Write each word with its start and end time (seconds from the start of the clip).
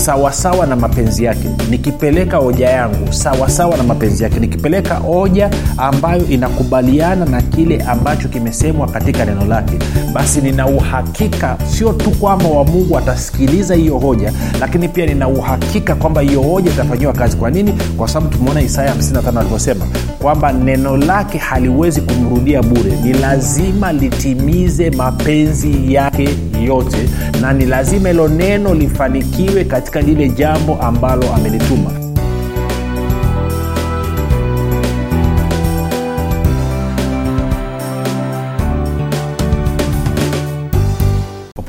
sawasawa 0.00 0.66
na 0.66 0.76
mapenzi 0.76 1.24
yake. 1.24 1.48
Nikipeleka 1.70 2.36
hoja 2.36 2.68
yangu 2.70 3.12
sawasawa 3.12 3.76
na 3.76 3.82
mapenzi 3.82 4.24
yake. 4.24 4.40
Nikipeleka 4.40 4.94
hoja 4.94 5.50
ambayo 5.76 6.26
inakubaliana 6.26 7.24
na 7.24 7.42
kile 7.42 7.80
ambacho 7.82 8.28
kimesemwa 8.28 8.86
katika 8.88 9.24
neno 9.24 9.44
lake 9.44 9.78
basi 10.14 10.40
nina 10.40 10.66
uhakika 10.66 11.56
sio 11.70 11.92
tu 11.92 12.10
kwamba 12.10 12.48
wa 12.48 12.64
mungu 12.64 12.98
atasikiliza 12.98 13.74
hiyo 13.74 13.98
hoja 13.98 14.32
lakini 14.60 14.88
pia 14.88 15.06
nina 15.06 15.28
uhakika 15.28 15.94
kwamba 15.94 16.20
hiyo 16.20 16.42
hoja 16.42 16.70
itafanyiwa 16.70 17.12
kazi. 17.12 17.36
Kwa 17.36 17.50
nini? 17.50 17.72
Kwa 17.96 18.08
sababu 18.08 18.36
tumeona 18.36 18.62
isaya 18.62 18.94
55 18.94 19.38
alivyosema 19.40 19.86
kwamba 20.22 20.52
neno 20.52 20.96
lake 20.96 21.38
haliwezi 21.38 22.00
kumrudia 22.00 22.62
bure. 22.62 22.92
Ni 23.02 23.12
lazima 23.12 23.92
litimize 23.92 24.90
mapenzi 24.90 25.94
yake 25.94 26.28
yote 26.64 27.08
na 27.40 27.52
ni 27.52 27.66
lazima 27.66 28.08
hilo 28.08 28.28
neno 28.28 28.74
lifanikiwe 28.74 29.64
katika 29.64 30.00
lile 30.00 30.28
jambo 30.28 30.76
ambalo 30.82 31.34
amelituma 31.34 31.90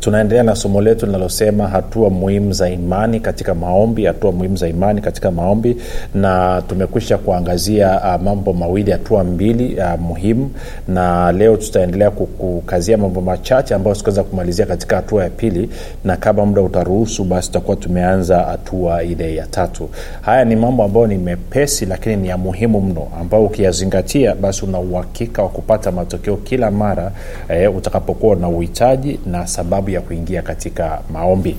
tunaendelea 0.00 0.42
na 0.42 0.54
somo 0.56 0.80
letu 0.80 1.06
linalosema 1.06 1.68
hatua 1.68 2.10
muhimu 2.10 2.52
za 2.52 2.68
imani 2.68 3.20
katika 3.20 3.54
maombi 3.54 4.04
hatua 4.04 4.32
muhimu 4.32 4.56
za 4.56 4.68
imani 4.68 5.00
katika 5.00 5.30
maombi. 5.30 5.76
Na 6.14 6.62
tumekwisha 6.68 7.18
kuangazia 7.18 8.00
uh, 8.16 8.22
mambo 8.22 8.52
mawili 8.52 8.90
hatua 8.90 9.24
mbili 9.24 9.76
uh, 9.80 10.00
muhimu. 10.00 10.50
Na 10.88 11.32
leo 11.32 11.56
tutaendelea 11.56 12.10
kukazia 12.10 12.98
mambo 12.98 13.20
machache 13.20 13.74
ambayo 13.74 13.94
sikuweza 13.94 14.22
kumalizia 14.22 14.66
katika 14.66 14.96
hatua 14.96 15.24
ya 15.24 15.30
pili. 15.30 15.70
Na 16.04 16.16
kama 16.16 16.46
muda 16.46 16.62
utaruhusu 16.62 17.24
basi 17.24 17.48
tutakuwa 17.48 17.76
tumeanza 17.76 18.38
hatua 18.40 19.02
ile 19.02 19.34
ya 19.34 19.46
tatu. 19.46 19.88
Haya 20.20 20.44
ni 20.44 20.56
mambo 20.56 20.84
ambayo 20.84 21.06
ni 21.06 21.18
mepesi 21.18 21.86
lakini 21.86 22.16
ni 22.16 22.28
ya 22.28 22.38
muhimu 22.38 22.80
mno 22.80 23.08
ambayo 23.20 23.44
ukiyazingatia 23.44 24.34
basi 24.34 24.64
una 24.64 24.78
uhakika 24.78 25.42
wa 25.42 25.48
kupata 25.48 25.92
matokeo 25.92 26.36
kila 26.36 26.70
mara 26.70 27.12
eh, 27.48 27.76
utakapokuwa 27.76 28.36
na 28.36 28.48
uhitaji 28.48 29.20
na 29.26 29.46
sababu 29.52 29.90
ya 29.90 30.00
kuingia 30.00 30.42
katika 30.42 31.02
maombi 31.12 31.56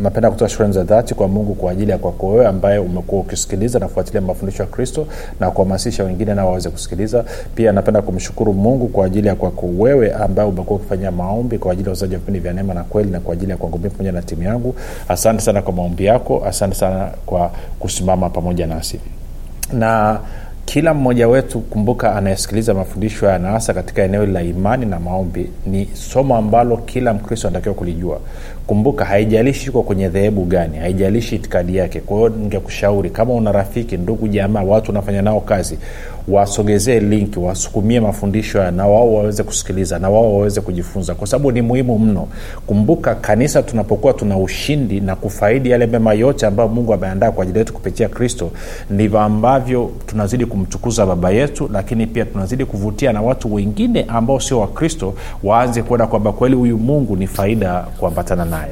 napenda 0.03 0.31
kutoa 0.31 0.49
shukrani 0.49 0.73
za 0.73 0.85
dhati 0.85 1.15
kwa 1.15 1.29
mungu 1.29 1.55
kwa 1.55 1.73
ajili 1.73 1.91
ya 1.91 1.99
kwako 1.99 2.29
wewe 2.29 2.47
ambaye 2.47 2.79
umekuwa 2.79 3.21
ukisikiliza 3.21 3.79
na 3.79 3.87
kufuatilia 3.89 4.21
mafundisho 4.21 4.63
ya 4.63 4.69
kristo 4.69 5.07
na 5.41 5.51
kuhamasisha 5.51 6.05
wengine 6.05 6.35
nao 6.35 6.47
waweze 6.49 6.71
kusikiliza. 6.71 7.25
Pia 7.55 7.73
napenda 7.73 8.03
kumshukuru 8.03 8.53
mungu 8.53 8.89
kwa 8.89 9.07
ajili 9.07 9.29
ya 9.29 9.35
kwako 9.35 9.67
wewe 9.79 10.13
ambaye 10.13 10.49
umekuwa 10.49 10.79
ukifanyia 10.79 11.11
maombi 11.11 11.59
kwa 11.59 11.73
ajili 11.73 11.89
ya 11.89 11.93
uzaji 11.93 12.15
wa 12.15 12.19
vipindi 12.21 12.41
vya 12.41 12.53
neema 12.53 12.75
na 12.75 12.85
kweli 12.85 13.11
na 13.11 13.21
kwa 13.21 13.33
ajili 13.33 13.51
ya 13.51 13.57
kwangu 13.57 13.79
pamoja 13.79 14.13
na 14.13 14.23
timu 14.23 14.43
yangu. 14.43 14.75
Asante 15.09 15.41
sana 15.43 15.63
kwa 15.63 15.73
maombi 15.73 16.05
yako 16.05 16.45
asante 16.47 16.75
sana 16.75 17.11
kwa 17.27 17.51
kusimama 17.79 18.31
pamoja 18.31 18.67
nasi. 18.67 19.01
Na 19.73 20.21
kila 20.65 20.95
mmoja 20.95 21.29
wetu 21.29 21.61
kumbuka 21.61 22.17
anayesikiliza 22.17 22.75
mafundisho 22.75 23.27
haya 23.27 23.39
naasa 23.39 23.75
katika 23.75 24.03
eneo 24.03 24.27
la 24.27 24.43
imani 24.43 24.87
na 24.87 25.01
maombi 25.01 25.51
ni 25.67 25.89
somo 25.95 26.37
ambalo 26.37 26.77
kila 26.77 27.15
mkristo 27.15 27.49
anatakiwa 27.49 27.75
kulijua 27.75 28.21
kumbuka 28.71 29.05
haijalishi 29.05 29.71
uko 29.71 29.83
kwenye 29.83 30.09
dhehebu 30.09 30.45
gani 30.45 30.79
haijalishi 30.79 31.37
itikadi 31.37 31.77
yake. 31.77 32.01
Kwa 32.01 32.17
hiyo 32.17 32.29
ningekushauri 32.29 33.11
kama 33.11 33.35
una 33.35 33.53
rafiki 33.53 33.97
ndugu 33.97 34.29
jamaa 34.29 34.63
watu 34.63 34.91
unafanya 34.93 35.23
nao 35.23 35.41
kazi 35.41 35.79
wasogezee 36.29 37.01
linki 37.01 37.39
wasukumie 37.39 38.01
mafundisho 38.01 38.59
haya 38.59 38.71
na 38.71 38.87
wao 38.87 39.15
waweze 39.15 39.43
kusikiliza 39.43 39.99
na 39.99 40.11
wao 40.11 40.35
waweze 40.37 40.61
kujifunza 40.61 41.15
kwa 41.15 41.27
sababu 41.27 41.53
ni 41.53 41.63
muhimu 41.63 41.99
mno. 41.99 42.29
Kumbuka 42.67 43.15
kanisa 43.15 43.63
tunapokuwa 43.63 44.13
tuna 44.13 44.39
ushindi 44.39 45.01
na 45.01 45.17
kufaidi 45.17 45.71
yale 45.71 45.87
mema 45.87 46.13
yote 46.15 46.47
ambayo 46.47 46.69
mungu 46.69 46.95
ameandaa 46.95 47.31
kwa 47.31 47.43
ajili 47.43 47.59
yetu 47.59 47.73
kupitia 47.73 48.09
kristo 48.09 48.51
ndivyo 48.91 49.21
ambavyo 49.21 49.91
tunazidi 50.07 50.47
kumtukuza 50.47 51.07
baba 51.07 51.31
yetu 51.31 51.71
lakini 51.73 52.07
pia 52.07 52.25
tunazidi 52.25 52.65
kuvutia 52.65 53.13
na 53.13 53.23
watu 53.23 53.55
wengine 53.55 54.05
ambao 54.09 54.41
sio 54.41 54.61
wakristo 54.61 55.15
waanze 55.45 55.83
kuona 55.83 56.07
kwamba 56.07 56.33
kweli 56.33 56.57
huyu 56.57 56.79
mungu 56.79 57.17
ni 57.17 57.27
faida 57.27 57.81
kuambatana 57.99 58.45
naye 58.45 58.71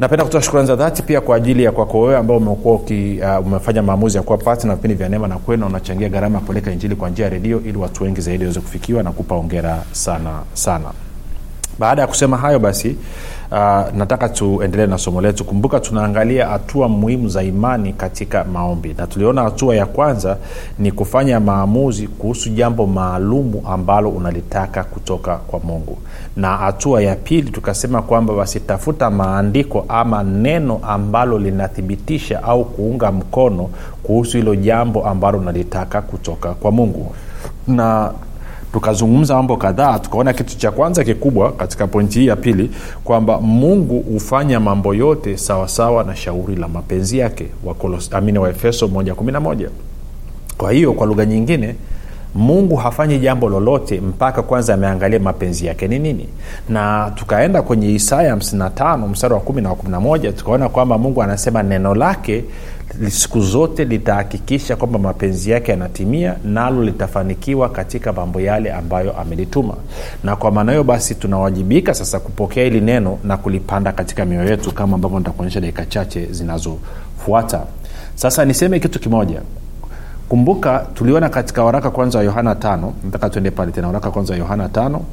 napenda 0.00 0.24
kutoa 0.24 0.42
shukrani 0.42 0.66
za 0.66 0.76
dhati 0.76 1.02
pia 1.02 1.20
kwa 1.20 1.36
ajili 1.36 1.62
ya 1.64 1.72
kwako 1.72 2.00
wewe 2.00 2.16
ambao 2.16 2.36
umekuwa 2.36 2.74
uh, 2.74 3.46
umefanya 3.46 3.82
maamuzi 3.82 4.16
ya 4.16 4.22
kuwa 4.22 4.38
pati 4.38 4.66
na 4.66 4.74
vipindi 4.74 4.94
vya 4.94 5.08
neema 5.08 5.28
na 5.28 5.38
kwenu 5.38 5.66
unachangia 5.66 6.08
gharama 6.08 6.34
ya 6.34 6.40
kupeleka 6.40 6.72
injili 6.72 6.96
kwa 6.96 7.10
njia 7.10 7.24
ya 7.24 7.30
redio 7.30 7.60
ili 7.64 7.78
watu 7.78 8.04
wengi 8.04 8.20
zaidi 8.20 8.44
waweze 8.44 8.60
kufikiwa 8.60 9.02
na 9.02 9.12
kupa 9.12 9.34
ongera 9.34 9.82
sana 9.92 10.40
sana. 10.54 10.90
Baada 11.78 12.02
ya 12.02 12.08
kusema 12.08 12.36
hayo 12.36 12.58
basi 12.58 12.96
uh, 13.50 13.94
nataka 13.96 14.28
tuendelee 14.28 14.86
na 14.86 14.98
somo 14.98 15.20
letu. 15.20 15.44
Kumbuka 15.44 15.80
tunaangalia 15.80 16.46
hatua 16.48 16.88
muhimu 16.88 17.28
za 17.28 17.42
imani 17.42 17.92
katika 17.92 18.44
maombi. 18.44 18.94
Na 18.98 19.06
tuliona 19.06 19.42
hatua 19.42 19.76
ya 19.76 19.86
kwanza 19.86 20.36
ni 20.78 20.92
kufanya 20.92 21.40
maamuzi 21.40 22.06
kuhusu 22.06 22.50
jambo 22.50 22.86
maalumu 22.86 23.62
ambalo 23.66 24.10
unalitaka 24.10 24.84
kutoka 24.84 25.36
kwa 25.36 25.60
mungu. 25.60 25.98
Na 26.36 26.56
hatua 26.56 27.02
ya 27.02 27.16
pili 27.16 27.50
tukasema 27.50 28.02
kwamba 28.02 28.34
basi 28.34 28.60
tafuta 28.60 29.10
maandiko 29.10 29.84
ama 29.88 30.22
neno 30.22 30.80
ambalo 30.82 31.38
linathibitisha 31.38 32.42
au 32.42 32.64
kuunga 32.64 33.12
mkono 33.12 33.70
kuhusu 34.02 34.36
hilo 34.36 34.54
jambo 34.54 35.06
ambalo 35.06 35.38
unalitaka 35.38 36.02
kutoka 36.02 36.54
kwa 36.54 36.70
mungu. 36.72 37.12
Na 37.68 38.10
tukazungumza 38.72 39.34
mambo 39.34 39.56
kadhaa 39.56 39.98
tukaona 39.98 40.32
kitu 40.32 40.56
cha 40.58 40.70
kwanza 40.70 41.04
kikubwa 41.04 41.52
katika 41.52 41.86
pointi 41.86 42.20
hii 42.20 42.26
ya 42.26 42.36
pili 42.36 42.70
kwamba 43.04 43.40
mungu 43.40 43.98
hufanya 44.12 44.60
mambo 44.60 44.94
yote 44.94 45.36
sawasawa 45.36 46.04
na 46.04 46.16
shauri 46.16 46.56
la 46.56 46.68
mapenzi 46.68 47.18
yake 47.18 47.46
amini 48.12 48.38
wa 48.38 48.48
11 49.14 49.68
kwa 50.58 50.72
hiyo 50.72 50.92
kwa 50.92 51.06
lugha 51.06 51.26
nyingine 51.26 51.74
mungu 52.34 52.76
hafanyi 52.76 53.18
jambo 53.18 53.48
lolote 53.48 54.00
mpaka 54.00 54.42
kwanza 54.42 54.74
ameangalia 54.74 55.20
mapenzi 55.20 55.66
yake 55.66 55.88
ni 55.88 55.98
nini. 55.98 56.28
Na 56.68 57.12
tukaenda 57.14 57.62
kwenye 57.62 57.92
isaya 57.94 58.34
55 58.36 59.08
mstari 59.08 59.34
wa 59.34 59.40
1 59.40 59.60
na 59.90 59.98
11 59.98 60.32
tukaona 60.32 60.68
kwamba 60.68 60.98
mungu 60.98 61.22
anasema 61.22 61.62
neno 61.62 61.94
lake 61.94 62.44
siku 63.08 63.40
zote 63.40 63.84
litahakikisha 63.84 64.76
kwamba 64.76 64.98
mapenzi 64.98 65.50
yake 65.50 65.70
yanatimia 65.70 66.36
nalo 66.44 66.84
litafanikiwa 66.84 67.68
katika 67.68 68.12
mambo 68.12 68.40
yale 68.40 68.72
ambayo 68.72 69.16
amelituma 69.20 69.74
na 70.24 70.36
kwa 70.36 70.50
maana 70.50 70.72
hiyo 70.72 70.84
basi 70.84 71.14
tunawajibika 71.14 71.94
sasa 71.94 72.20
kupokea 72.20 72.64
hili 72.64 72.80
neno 72.80 73.18
na 73.24 73.36
kulipanda 73.36 73.92
katika 73.92 74.24
mioyo 74.24 74.50
yetu 74.50 74.72
kama 74.72 74.94
ambavyo 74.94 75.18
nitakuonyesha 75.18 75.60
dakika 75.60 75.86
chache 75.86 76.26
zinazofuata. 76.30 77.62
Sasa 78.14 78.44
niseme 78.44 78.80
kitu 78.80 79.00
kimoja. 79.00 79.40
Kumbuka 80.28 80.86
tuliona 80.94 81.28
katika 81.28 81.64
waraka 81.64 81.90
kwanza 81.90 82.18
wa 82.18 82.24
yohana 82.24 82.54
tano. 82.54 82.94
Nataka 83.04 83.30
tuende 83.30 83.50
pale 83.50 83.72
tena 83.72 83.86
waraka 83.86 84.10
kwanza 84.10 84.32
wa 84.32 84.38
yohana 84.38 84.68
tano 84.68 85.04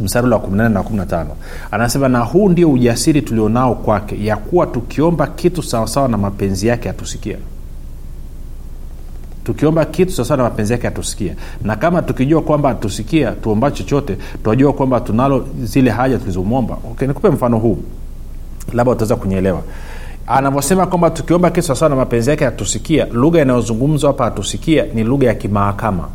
mstari 0.00 0.30
wa 0.30 0.38
18 0.38 0.68
na 0.68 0.80
15 0.80 1.24
anasema 1.70 2.08
na 2.08 2.18
huu 2.20 2.48
ndio 2.48 2.72
ujasiri 2.72 3.22
tulionao 3.22 3.74
kwake 3.74 4.24
ya 4.24 4.36
kuwa 4.36 4.66
tukiomba 4.66 5.26
kitu 5.26 5.62
sawasawa 5.62 6.08
na 6.08 6.18
mapenzi 6.18 6.66
yake 6.66 6.90
atusikia 6.90 7.36
tukiomba 9.44 9.84
kitu 9.84 10.12
sawasawa 10.12 10.36
na 10.36 10.42
mapenzi 10.42 10.72
yake 10.72 10.88
atusikia 10.88 11.34
na 11.62 11.76
kama 11.76 12.02
tukijua 12.02 12.42
kwamba 12.42 12.70
atusikia 12.70 13.32
tuomba 13.32 13.70
chochote 13.70 14.16
tunajua 14.44 14.72
kwamba 14.72 15.00
tunalo 15.00 15.46
zile 15.62 15.90
haja 15.90 16.18
tulizomwomba. 16.18 16.78
Okay, 16.90 17.08
nikupe 17.08 17.28
mfano 17.28 17.58
huu. 17.58 17.78
Labda 18.72 18.92
utaweza 18.92 19.16
kunyeelewa 19.16 19.62
anavyosema 20.26 20.86
kwamba 20.86 21.10
tukiomba 21.10 21.50
kitu 21.50 21.66
sawasawa 21.66 21.88
na 21.88 21.96
mapenzi 21.96 22.30
yake 22.30 22.46
atusikia 22.46 23.06
lugha 23.06 23.42
inayozungumzwa 23.42 24.10
hapa 24.10 24.26
atusikia 24.26 24.84
ni 24.94 25.04
lugha 25.04 25.26
ya 25.26 25.34
kimahakama 25.34 26.08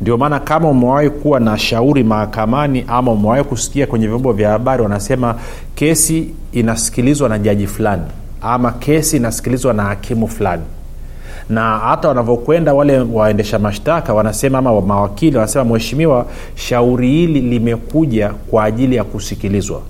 ndio 0.00 0.16
maana 0.16 0.40
kama 0.40 0.68
umewahi 0.68 1.10
kuwa 1.10 1.40
na 1.40 1.58
shauri 1.58 2.04
mahakamani 2.04 2.84
ama 2.88 3.12
umewahi 3.12 3.44
kusikia 3.44 3.86
kwenye 3.86 4.06
vyombo 4.06 4.32
vya 4.32 4.50
habari 4.50 4.82
wanasema 4.82 5.34
kesi 5.74 6.28
inasikilizwa 6.52 7.28
na 7.28 7.38
jaji 7.38 7.66
fulani 7.66 8.02
ama 8.42 8.72
kesi 8.72 9.16
inasikilizwa 9.16 9.72
na 9.74 9.82
hakimu 9.82 10.28
fulani. 10.28 10.62
Na 11.48 11.78
hata 11.78 12.08
wanavyokwenda 12.08 12.74
wale 12.74 12.98
waendesha 13.00 13.58
mashtaka 13.58 14.14
wanasema 14.14 14.58
ama 14.58 14.80
mawakili 14.80 15.36
wanasema 15.36 15.64
mheshimiwa 15.64 16.26
shauri 16.54 17.08
hili 17.10 17.40
limekuja 17.40 18.28
kwa 18.28 18.64
ajili 18.64 18.96
ya 18.96 19.04
kusikilizwa. 19.04 19.80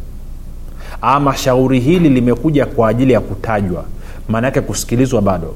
Ama 1.02 1.36
shauri 1.36 1.80
hili 1.80 2.08
limekuja 2.08 2.66
kwa 2.66 2.88
ajili 2.88 3.12
ya 3.12 3.20
kutajwa. 3.20 3.84
Maana 4.28 4.46
yake 4.46 4.60
kusikilizwa 4.60 5.22
bado 5.22 5.54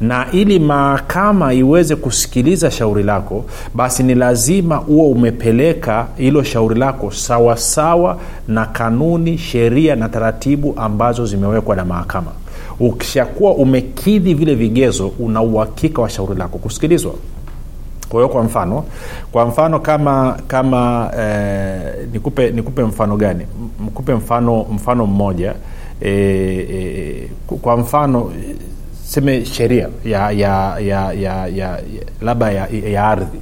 na 0.00 0.26
ili 0.32 0.58
mahakama 0.58 1.52
iweze 1.54 1.96
kusikiliza 1.96 2.70
shauri 2.70 3.02
lako 3.02 3.44
basi 3.74 4.02
ni 4.02 4.14
lazima 4.14 4.76
huo 4.76 5.10
umepeleka 5.10 6.06
hilo 6.16 6.42
shauri 6.42 6.78
lako 6.78 7.10
sawasawa 7.10 7.56
sawa 7.56 8.18
na 8.48 8.66
kanuni 8.66 9.38
sheria 9.38 9.96
na 9.96 10.08
taratibu 10.08 10.74
ambazo 10.76 11.26
zimewekwa 11.26 11.76
na 11.76 11.84
mahakama. 11.84 12.30
Ukishakuwa 12.80 13.54
umekidhi 13.54 14.34
vile 14.34 14.54
vigezo 14.54 15.12
una 15.18 15.42
uhakika 15.42 16.02
wa 16.02 16.08
shauri 16.10 16.34
lako 16.38 16.58
kusikilizwa. 16.58 17.14
Kwa 18.08 18.20
hiyo 18.20 18.28
kwa 18.28 18.42
mfano 18.42 18.84
kwa 19.32 19.46
mfano 19.46 19.80
kama 19.80 20.38
kama 20.48 21.10
eh, 21.18 22.08
nikupe 22.12 22.50
nikupe 22.50 22.82
mfano 22.82 23.16
gani? 23.16 23.46
Nikupe 23.84 24.14
mfano 24.14 24.66
mfano 24.72 25.06
mmoja. 25.06 25.54
Eh, 26.00 26.70
eh, 26.70 27.28
kwa 27.62 27.76
mfano 27.76 28.32
seme 29.10 29.44
sheria 29.44 29.88
ya 30.04 30.30
ya 30.30 30.78
ya 30.78 31.12
ya, 31.12 31.46
ya 31.46 31.68
labda 32.22 32.50
ya, 32.50 32.66
ya 32.70 33.02
ardhi. 33.08 33.40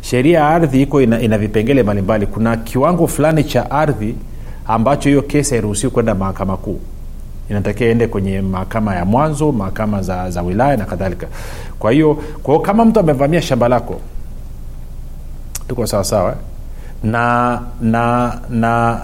Sheria 0.00 0.38
ya 0.38 0.48
ardhi 0.48 0.82
iko 0.82 1.00
ina, 1.02 1.20
ina 1.20 1.38
vipengele 1.38 1.82
mbalimbali. 1.82 2.26
Kuna 2.26 2.56
kiwango 2.56 3.06
fulani 3.06 3.44
cha 3.44 3.70
ardhi 3.70 4.14
ambacho 4.66 5.08
hiyo 5.08 5.22
kesi 5.22 5.50
hairuhusiwi 5.54 5.92
kwenda 5.92 6.14
mahakama 6.14 6.56
kuu. 6.56 6.80
Inatakiwa 7.50 7.90
ende 7.90 8.06
kwenye 8.06 8.40
mahakama 8.40 8.94
ya 8.96 9.04
mwanzo 9.04 9.52
mahakama 9.52 10.02
za, 10.02 10.30
za 10.30 10.42
wilaya 10.42 10.76
na 10.76 10.84
kadhalika. 10.84 11.26
Kwa 11.78 11.92
hiyo 11.92 12.14
kwao 12.42 12.58
kama 12.60 12.84
mtu 12.84 13.00
amevamia 13.00 13.42
shamba 13.42 13.68
lako 13.68 14.00
tuko 15.68 15.86
sawasawa 15.86 16.36
na 17.02 17.60
na 17.80 18.38
na 18.50 19.00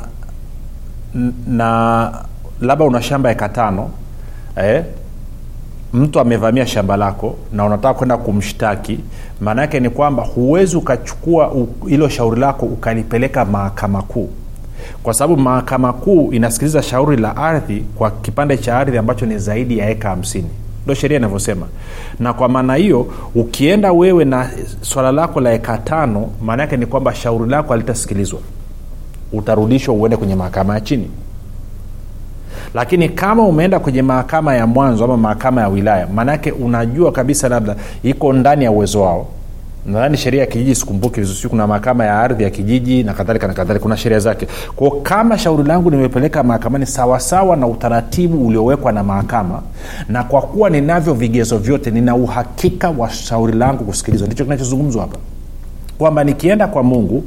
na 1.48 2.12
labda 2.60 2.84
una 2.84 3.02
shamba 3.02 3.30
eka 3.30 3.48
tano 3.48 3.90
eh, 4.56 4.84
mtu 5.92 6.20
amevamia 6.20 6.66
shamba 6.66 6.96
lako 6.96 7.36
na 7.52 7.64
unataka 7.64 7.94
kwenda 7.94 8.16
kumshtaki 8.16 8.98
maana 9.40 9.62
yake 9.62 9.80
ni 9.80 9.90
kwamba 9.90 10.22
huwezi 10.22 10.76
ukachukua 10.76 11.52
hilo 11.86 12.08
shauri 12.08 12.40
lako 12.40 12.66
ukalipeleka 12.66 13.44
mahakama 13.44 14.02
kuu. 14.02 14.28
Kwa 15.02 15.14
sababu 15.14 15.42
mahakama 15.42 15.92
kuu 15.92 16.32
inasikiliza 16.32 16.82
shauri 16.82 17.16
la 17.16 17.36
ardhi 17.36 17.84
kwa 17.94 18.10
kipande 18.10 18.56
cha 18.58 18.78
ardhi 18.78 18.98
ambacho 18.98 19.26
ni 19.26 19.38
zaidi 19.38 19.78
ya 19.78 19.90
eka 19.90 20.08
hamsini. 20.08 20.48
Ndo 20.84 20.94
sheria 20.94 21.18
inavyosema. 21.18 21.66
Na 22.20 22.32
kwa 22.32 22.48
maana 22.48 22.74
hiyo 22.74 23.06
ukienda 23.34 23.92
wewe 23.92 24.24
na 24.24 24.50
swala 24.80 25.12
lako 25.12 25.40
la 25.40 25.52
eka 25.52 25.78
tano 25.78 26.30
maana 26.42 26.62
yake 26.62 26.76
ni 26.76 26.86
kwamba 26.86 27.14
shauri 27.14 27.50
lako 27.50 27.72
halitasikilizwa. 27.72 28.40
Utarudishwa 29.32 29.94
uende 29.94 30.16
kwenye 30.16 30.34
mahakama 30.34 30.74
ya 30.74 30.80
chini 30.80 31.10
lakini 32.74 33.08
kama 33.08 33.42
umeenda 33.42 33.78
kwenye 33.78 34.02
mahakama 34.02 34.54
ya 34.54 34.66
mwanzo 34.66 35.04
ama 35.04 35.16
mahakama 35.16 35.60
ya 35.60 35.68
wilaya 35.68 36.06
maanaake 36.14 36.52
unajua 36.52 37.12
kabisa 37.12 37.48
labda 37.48 37.76
iko 38.02 38.32
ndani 38.32 38.64
ya 38.64 38.70
uwezo 38.70 39.02
wao. 39.02 39.26
Nadhani 39.86 40.16
sheria 40.16 40.40
ya 40.40 40.46
kijiji 40.46 40.74
sikumbuki 40.74 41.20
vizuri 41.20 41.48
kuna 41.48 41.66
mahakama 41.66 42.04
ya 42.04 42.20
ardhi 42.20 42.44
ya 42.44 42.50
kijiji 42.50 43.02
na 43.02 43.14
kadhalika 43.14 43.46
na 43.46 43.54
kadhalika 43.54 43.82
kuna 43.82 43.96
sheria 43.96 44.18
zake. 44.18 44.46
Kwao 44.76 44.90
kama 44.90 45.38
shauri 45.38 45.62
langu 45.64 45.90
nimepeleka 45.90 46.42
mahakamani 46.42 46.86
sawasawa 46.86 47.56
na 47.56 47.66
utaratibu 47.66 48.46
uliowekwa 48.46 48.92
na 48.92 49.04
mahakama 49.04 49.62
na 50.08 50.24
kwa 50.24 50.42
kuwa 50.42 50.70
ninavyo 50.70 51.14
vigezo 51.14 51.58
vyote 51.58 51.90
nina 51.90 52.14
uhakika 52.16 52.90
wa 52.90 53.10
shauri 53.10 53.52
langu 53.52 53.84
kusikilizwa. 53.84 54.26
Ndicho 54.26 54.44
kinachozungumzwa 54.44 55.02
hapa. 55.02 55.18
Kwamba 55.98 56.24
nikienda 56.24 56.66
kwa 56.66 56.82
mungu 56.82 57.24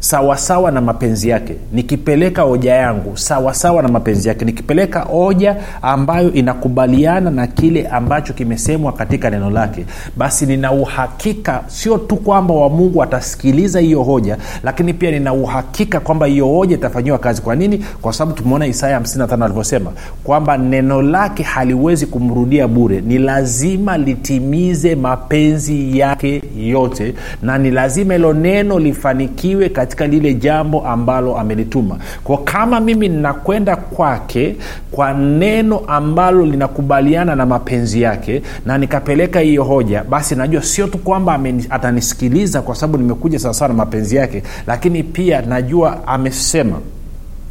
sawasawa 0.00 0.70
na 0.70 0.80
mapenzi 0.80 1.28
yake. 1.28 1.54
Nikipeleka 1.72 2.42
hoja 2.42 2.74
yangu 2.74 3.16
sawasawa 3.16 3.82
na 3.82 3.88
mapenzi 3.88 4.28
yake. 4.28 4.44
Nikipeleka 4.44 5.00
hoja 5.00 5.56
ambayo 5.82 6.32
inakubaliana 6.32 7.30
na 7.30 7.46
kile 7.46 7.86
ambacho 7.86 8.32
kimesemwa 8.32 8.92
katika 8.92 9.30
neno 9.30 9.50
lake 9.50 9.84
basi 10.16 10.46
nina 10.46 10.72
uhakika 10.72 11.60
sio 11.66 11.98
tu 11.98 12.16
kwamba 12.16 12.54
wa 12.54 12.68
mungu 12.68 13.02
atasikiliza 13.02 13.80
hiyo 13.80 14.02
hoja 14.02 14.36
lakini 14.62 14.94
pia 14.94 15.10
nina 15.10 15.32
uhakika 15.32 16.00
kwamba 16.00 16.26
hiyo 16.26 16.46
hoja 16.46 16.74
itafanyiwa 16.76 17.18
kazi. 17.18 17.42
Kwa 17.42 17.56
nini? 17.56 17.84
Kwa 18.02 18.12
sababu 18.12 18.36
tumeona 18.38 18.66
isaya 18.66 18.98
55 19.00 19.44
alivyosema 19.44 19.92
kwamba 20.24 20.56
neno 20.58 21.02
lake 21.02 21.42
haliwezi 21.42 22.06
kumrudia 22.06 22.68
bure. 22.68 23.00
Ni 23.00 23.18
lazima 23.18 23.98
litimize 23.98 24.94
mapenzi 24.94 25.98
yake 25.98 26.42
yote 26.58 27.14
na 27.42 27.58
ni 27.58 27.70
lazima 27.70 28.14
hilo 28.14 28.32
neno 28.32 28.78
lifanikiwe 28.78 29.68
katika 29.78 30.06
lile 30.06 30.34
jambo 30.34 30.86
ambalo 30.86 31.38
amelituma 31.38 31.98
kwa 32.24 32.38
kama 32.38 32.80
mimi 32.80 33.08
ninakwenda 33.08 33.76
kwake 33.76 34.56
kwa 34.90 35.12
neno 35.12 35.78
ambalo 35.86 36.46
linakubaliana 36.46 37.36
na 37.36 37.46
mapenzi 37.46 38.02
yake 38.02 38.42
na 38.66 38.78
nikapeleka 38.78 39.40
hiyo 39.40 39.64
hoja 39.64 40.04
basi 40.04 40.34
najua 40.34 40.62
sio 40.62 40.86
tu 40.86 40.98
kwamba 40.98 41.40
atanisikiliza 41.70 42.62
kwa 42.62 42.74
sababu 42.74 42.98
nimekuja 42.98 43.38
sawasawa 43.38 43.68
na 43.68 43.74
mapenzi 43.74 44.16
yake 44.16 44.42
lakini 44.66 45.02
pia 45.02 45.42
najua 45.42 46.06
amesema 46.06 46.76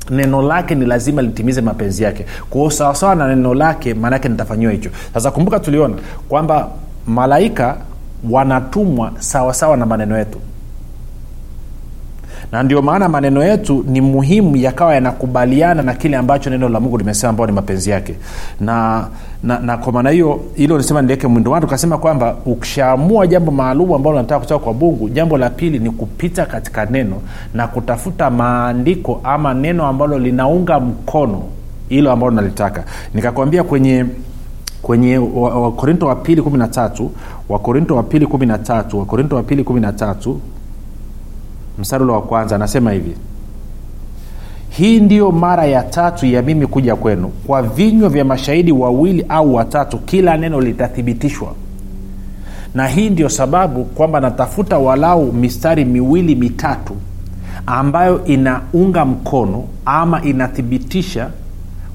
neno 0.09 0.41
lake 0.41 0.75
ni 0.75 0.85
lazima 0.85 1.21
litimize 1.21 1.61
mapenzi 1.61 2.03
yake. 2.03 2.25
Kwao 2.49 2.71
sawasawa 2.71 3.15
na 3.15 3.27
neno 3.27 3.53
lake 3.53 3.93
maanaake 3.93 4.29
nitafanyiwa 4.29 4.71
hicho. 4.71 4.89
Sasa 5.13 5.31
kumbuka 5.31 5.59
tuliona 5.59 5.95
kwamba 6.29 6.69
malaika 7.07 7.77
wanatumwa 8.29 9.11
sawasawa 9.19 9.77
na 9.77 9.85
maneno 9.85 10.17
yetu 10.17 10.39
na 12.51 12.63
ndio 12.63 12.81
maana 12.81 13.09
maneno 13.09 13.43
yetu 13.43 13.85
ni 13.87 14.01
muhimu 14.01 14.55
yakawa 14.57 14.95
yanakubaliana 14.95 15.81
na 15.83 15.93
kile 15.93 16.17
ambacho 16.17 16.49
neno 16.49 16.69
la 16.69 16.79
mungu 16.79 16.97
limesema 16.97 17.29
ambao 17.29 17.45
ni 17.45 17.51
mapenzi 17.51 17.89
yake. 17.89 18.15
Na 18.59 19.07
na, 19.43 19.59
na 19.59 19.77
kwa 19.77 19.93
maana 19.93 20.09
hiyo 20.09 20.39
hilo 20.55 20.77
nisema 20.77 21.01
niliweke 21.01 21.27
mwindo 21.27 21.51
watu 21.51 21.65
tukasema 21.65 21.97
kwamba 21.97 22.35
ukishaamua 22.45 23.27
jambo 23.27 23.51
maalum 23.51 23.93
ambalo 23.93 24.15
nataka 24.17 24.39
kutoka 24.39 24.63
kwa 24.63 24.73
mungu 24.73 25.09
jambo 25.09 25.37
la 25.37 25.49
pili 25.49 25.79
ni 25.79 25.89
kupita 25.91 26.45
katika 26.45 26.85
neno 26.85 27.15
na 27.53 27.67
kutafuta 27.67 28.29
maandiko 28.29 29.21
ama 29.23 29.53
neno 29.53 29.85
ambalo 29.87 30.19
linaunga 30.19 30.79
mkono 30.79 31.43
hilo 31.89 32.11
ambalo 32.11 32.31
nalitaka 32.31 32.83
nikakwambia 33.13 33.63
kwenye 33.63 34.05
kwenye 34.81 35.17
wakorinto 35.17 36.07
wa 36.07 36.15
pili 36.15 36.41
kumi 36.41 36.57
na 36.57 36.67
tatu 36.67 37.11
wakorinto 37.49 37.95
wa 37.95 38.03
pili 38.03 38.27
kumi 38.27 38.45
na 38.45 38.57
tatu 38.57 38.99
wakorinto 38.99 39.35
wa 39.35 39.43
pili 39.43 39.63
kumi 39.63 39.79
na 39.81 39.93
tatu 39.93 40.39
mstari 41.79 42.03
ule 42.03 42.13
wa 42.13 42.21
kwanza 42.21 42.55
anasema 42.55 42.91
hivi 42.91 43.15
hii 44.69 44.99
ndiyo 44.99 45.31
mara 45.31 45.65
ya 45.65 45.83
tatu 45.83 46.25
ya 46.25 46.41
mimi 46.41 46.67
kuja 46.67 46.95
kwenu. 46.95 47.27
Kwa 47.47 47.61
vinywa 47.61 48.09
vya 48.09 48.25
mashahidi 48.25 48.71
wawili 48.71 49.25
au 49.29 49.55
watatu 49.55 49.97
kila 49.97 50.37
neno 50.37 50.61
litathibitishwa. 50.61 51.53
Na 52.75 52.87
hii 52.87 53.09
ndio 53.09 53.29
sababu 53.29 53.83
kwamba 53.85 54.19
natafuta 54.19 54.77
walau 54.77 55.33
mistari 55.33 55.85
miwili 55.85 56.35
mitatu 56.35 56.95
ambayo 57.65 58.25
inaunga 58.25 59.05
mkono 59.05 59.63
ama 59.85 60.21
inathibitisha 60.23 61.29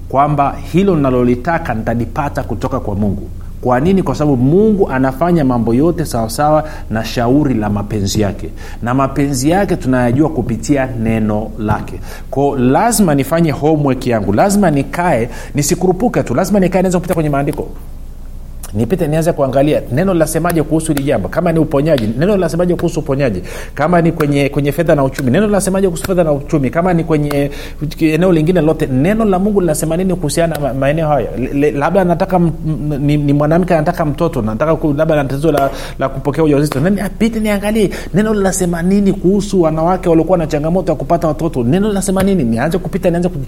kwamba 0.08 0.56
hilo 0.72 0.96
nalolitaka 0.96 1.74
nitalipata 1.74 2.42
kutoka 2.42 2.80
kwa 2.80 2.94
mungu 2.94 3.28
kwa 3.62 3.80
nini? 3.80 4.02
Kwa 4.02 4.14
sababu 4.14 4.36
mungu 4.36 4.88
anafanya 4.90 5.44
mambo 5.44 5.74
yote 5.74 6.04
sawasawa 6.04 6.68
na 6.90 7.04
shauri 7.04 7.54
la 7.54 7.70
mapenzi 7.70 8.20
yake. 8.20 8.48
Na 8.82 8.94
mapenzi 8.94 9.50
yake 9.50 9.76
tunayajua 9.76 10.28
kupitia 10.28 10.86
neno 10.86 11.50
lake. 11.58 12.00
Ko 12.30 12.56
lazima 12.56 13.14
nifanye 13.14 13.50
homework 13.50 14.06
yangu. 14.06 14.32
Lazima 14.32 14.70
nikae 14.70 15.28
nisikurupuke 15.54 16.22
tu. 16.22 16.34
Lazima 16.34 16.60
nikae 16.60 16.82
naweza 16.82 16.98
kupita 16.98 17.14
kwenye 17.14 17.30
maandiko 17.30 17.68
nipite 18.74 19.06
nianze 19.08 19.32
kuangalia 19.32 19.82
neno 19.92 20.12
linasemaje 20.12 20.62
kuhusu 20.62 20.92
hili 20.92 21.04
jambo? 21.04 21.28
Kama 21.28 21.52
ni 21.52 21.58
uponyaji 21.58 22.08
neno 22.18 22.34
linasemaje 22.34 22.74
kuhusu 22.74 23.00
uponyaji? 23.00 23.42
Kama 23.74 24.02
ni 24.02 24.12
kwenye 24.12 24.48
kwenye 24.48 24.72
fedha 24.72 24.94
na 24.94 25.04
uchumi 25.04 25.30
neno 25.30 25.46
linasemaje 25.46 25.86
kuhusu 25.88 26.04
fedha 26.06 26.24
na 26.24 26.32
uchumi? 26.32 26.70
Kama 26.70 26.92
ni 26.94 27.04
kwenye 27.04 27.50
eneo 28.00 28.32
lingine 28.32 28.60
lote 28.60 28.86
neno 28.86 29.24
la 29.24 29.38
mungu 29.38 29.60
linasema 29.60 29.96
nini 29.96 30.14
kuhusiana 30.14 30.56
na 30.58 30.74
maeneo 30.74 31.08
haya 31.08 31.28
labda 31.74 32.04
nataka 32.04 32.36
m, 32.36 32.50
ni, 33.00 33.16
ni 33.16 33.32
mwanamke 33.32 33.74
anataka 33.74 34.04
mtoto 34.04 34.42
nataka 34.42 34.76
labda 34.96 35.16
na 35.16 35.24
tatizo 35.24 35.52
la, 35.52 35.70
la 35.98 36.08
kupokea 36.08 36.44
ujauzito. 36.44 36.78
Apite 37.04 37.40
niangalie 37.40 37.90
neno 38.14 38.34
linasema 38.34 38.82
nini 38.82 39.12
kuhusu 39.12 39.62
wanawake 39.62 40.08
waliokuwa 40.08 40.38
na 40.38 40.46
changamoto 40.46 40.92
ya 40.92 40.96
kupata 40.98 41.28
watoto? 41.28 41.64
Neno 41.64 41.88
linasema 41.88 42.22
nini? 42.22 42.44
Nianze 42.44 42.78
kupita 42.78 43.10
nianze 43.10 43.28
ku, 43.28 43.38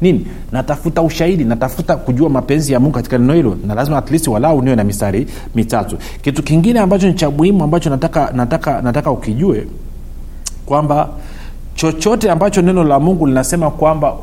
nini? 0.00 0.26
Natafuta 0.52 1.02
ushahidi 1.02 1.44
natafuta 1.44 1.96
kujua 1.96 2.28
mapenzi 2.28 2.72
ya 2.72 2.80
mungu 2.80 2.94
katika 2.94 3.18
neno 3.18 3.32
hilo 3.34 3.56
na 3.66 3.74
lazima 3.74 3.98
at 3.98 4.10
least 4.10 4.28
wala 4.28 4.49
angalau 4.50 4.62
niwe 4.62 4.76
na 4.76 4.84
mistari 4.84 5.26
mitatu. 5.54 5.96
Kitu 6.22 6.42
kingine 6.42 6.80
ambacho 6.80 7.06
ni 7.06 7.14
cha 7.14 7.30
muhimu 7.30 7.64
ambacho 7.64 7.90
nataka 7.90 8.30
nataka 8.32 8.82
nataka 8.82 9.10
ukijue 9.10 9.66
kwamba 10.66 11.08
chochote 11.74 12.30
ambacho 12.30 12.62
neno 12.62 12.84
la 12.84 13.00
mungu 13.00 13.26
linasema 13.26 13.70
kwamba 13.70 14.14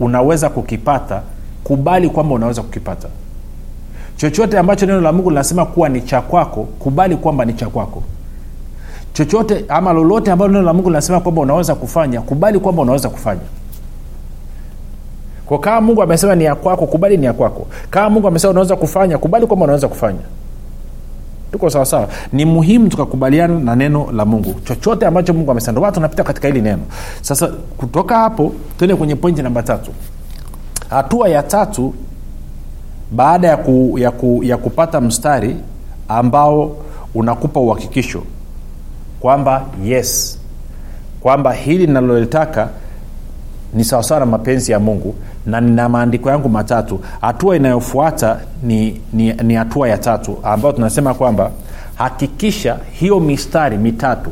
unaweza 0.00 0.48
kukipata 0.48 1.22
kubali 1.64 2.08
kwamba 2.10 2.34
unaweza 2.34 2.62
kukipata. 2.62 3.08
Chochote 4.16 4.58
ambacho 4.58 4.86
neno 4.86 5.00
la 5.00 5.12
mungu 5.12 5.30
linasema 5.30 5.66
kuwa 5.66 5.88
ni 5.88 6.00
cha 6.02 6.20
kwako 6.20 6.62
kubali 6.78 7.16
kwamba 7.16 7.44
ni 7.44 7.52
cha 7.54 7.66
kwako. 7.66 8.02
Chochote 9.12 9.64
ama 9.68 9.92
lolote 9.92 10.30
ambalo 10.32 10.52
neno 10.52 10.64
la 10.64 10.72
mungu 10.72 10.88
linasema 10.88 11.20
kwamba 11.20 11.40
unaweza 11.42 11.74
kufanya 11.74 12.20
kubali 12.20 12.58
kwamba 12.58 12.82
unaweza 12.82 13.08
kufanya 13.08 13.40
kwa 15.46 15.58
kama 15.58 15.80
mungu 15.80 16.02
amesema 16.02 16.34
ni 16.34 16.44
ya 16.44 16.54
kwako 16.54 16.86
kubali 16.86 17.16
ni 17.16 17.26
ya 17.26 17.32
kwako. 17.32 17.66
Kama 17.90 18.10
mungu 18.10 18.28
amesema 18.28 18.50
unaweza 18.50 18.76
kufanya 18.76 19.18
kubali 19.18 19.46
kwamba 19.46 19.64
unaweza 19.64 19.88
kufanya. 19.88 20.20
Tuko 21.52 21.70
sawasawa 21.70 22.08
ni 22.32 22.44
muhimu 22.44 22.88
tukakubaliana 22.88 23.58
na 23.60 23.76
neno 23.76 24.12
la 24.12 24.24
mungu. 24.24 24.54
Chochote 24.64 25.06
ambacho 25.06 25.32
mungu 25.34 25.50
amesema 25.50 25.72
ndomana 25.72 25.92
tunapita 25.92 26.24
katika 26.24 26.48
hili 26.48 26.62
neno. 26.62 26.82
Sasa 27.20 27.48
kutoka 27.76 28.16
hapo 28.16 28.52
tuende 28.78 28.94
kwenye 28.96 29.14
pointi 29.16 29.42
namba 29.42 29.62
tatu. 29.62 29.90
Hatua 30.90 31.28
ya 31.28 31.42
tatu 31.42 31.94
baada 33.10 33.48
ya, 33.48 33.56
ku, 33.56 33.98
ya, 33.98 34.10
ku, 34.10 34.40
ya 34.44 34.56
kupata 34.56 35.00
mstari 35.00 35.56
ambao 36.08 36.76
unakupa 37.14 37.60
uhakikisho 37.60 38.22
kwamba 39.20 39.64
yes 39.84 40.38
kwamba 41.20 41.52
hili 41.52 41.86
linalolitaka 41.86 42.68
ni 43.74 43.84
sawasawa 43.84 44.20
na 44.20 44.26
mapenzi 44.26 44.72
ya 44.72 44.80
mungu 44.80 45.14
na 45.46 45.60
nina 45.60 45.88
maandiko 45.88 46.30
yangu 46.30 46.48
matatu. 46.48 47.00
Hatua 47.20 47.56
inayofuata 47.56 48.40
ni, 48.62 49.00
ni, 49.12 49.32
ni 49.32 49.54
hatua 49.54 49.88
ya 49.88 49.98
tatu 49.98 50.38
ambayo 50.42 50.72
tunasema 50.74 51.14
kwamba 51.14 51.50
hakikisha 51.94 52.78
hiyo 52.92 53.20
mistari 53.20 53.78
mitatu 53.78 54.30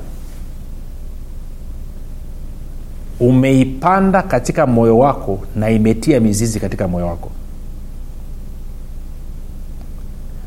umeipanda 3.20 4.22
katika 4.22 4.66
moyo 4.66 4.98
wako 4.98 5.40
na 5.56 5.70
imetia 5.70 6.20
mizizi 6.20 6.60
katika 6.60 6.88
moyo 6.88 7.06
wako. 7.06 7.30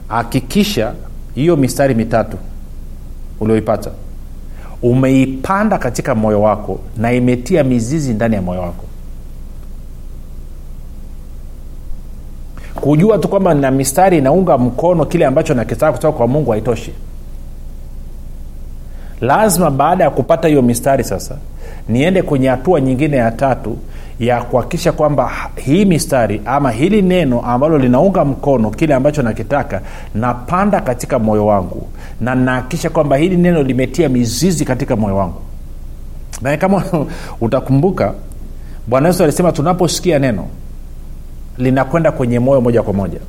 Hakikisha 0.07 0.93
hiyo 1.35 1.55
mistari 1.57 1.95
mitatu 1.95 2.37
ulioipata 3.39 3.91
umeipanda 4.85 5.77
katika 5.77 6.15
moyo 6.15 6.41
wako 6.41 6.79
na 6.97 7.13
imetia 7.13 7.63
mizizi 7.63 8.13
ndani 8.13 8.35
ya 8.35 8.41
moyo 8.41 8.61
wako. 8.61 8.83
Kujua 12.75 13.17
tu 13.17 13.27
kwamba 13.27 13.53
na 13.53 13.71
mistari 13.71 14.17
inaunga 14.17 14.57
mkono 14.57 15.05
kile 15.05 15.25
ambacho 15.25 15.53
nakitaka 15.53 15.91
kutoka 15.91 16.17
kwa 16.17 16.27
mungu 16.27 16.51
haitoshi. 16.51 16.93
Lazima 19.21 19.71
baada 19.71 20.03
ya 20.03 20.09
kupata 20.09 20.47
hiyo 20.47 20.61
mistari 20.61 21.03
sasa 21.03 21.37
niende 21.89 22.21
kwenye 22.21 22.47
hatua 22.47 22.81
nyingine 22.81 23.17
ya 23.17 23.31
tatu 23.31 23.77
ya 24.19 24.43
kuhakikisha 24.43 24.91
kwamba 24.91 25.31
hii 25.55 25.85
mistari 25.85 26.41
ama 26.45 26.71
hili 26.71 27.01
neno 27.01 27.41
ambalo 27.41 27.77
linaunga 27.77 28.25
mkono 28.25 28.69
kile 28.69 28.93
ambacho 28.93 29.21
nakitaka 29.21 29.81
napanda 30.15 30.81
katika 30.81 31.19
moyo 31.19 31.45
wangu 31.45 31.87
na 32.21 32.35
nahakikisha 32.35 32.89
kwamba 32.89 33.17
hili 33.17 33.37
neno 33.37 33.63
limetia 33.63 34.09
mizizi 34.09 34.65
katika 34.65 34.95
moyo 34.95 35.17
wangu. 35.17 35.41
Na 36.41 36.57
kama 36.57 36.83
utakumbuka 37.41 38.13
bwana 38.87 39.07
yesu 39.07 39.23
alisema 39.23 39.51
tunaposikia 39.51 40.19
neno 40.19 40.47
linakwenda 41.57 42.11
kwenye 42.11 42.39
moyo 42.39 42.61
moja 42.61 42.83
kwa 42.83 42.93
moja. 42.93 43.19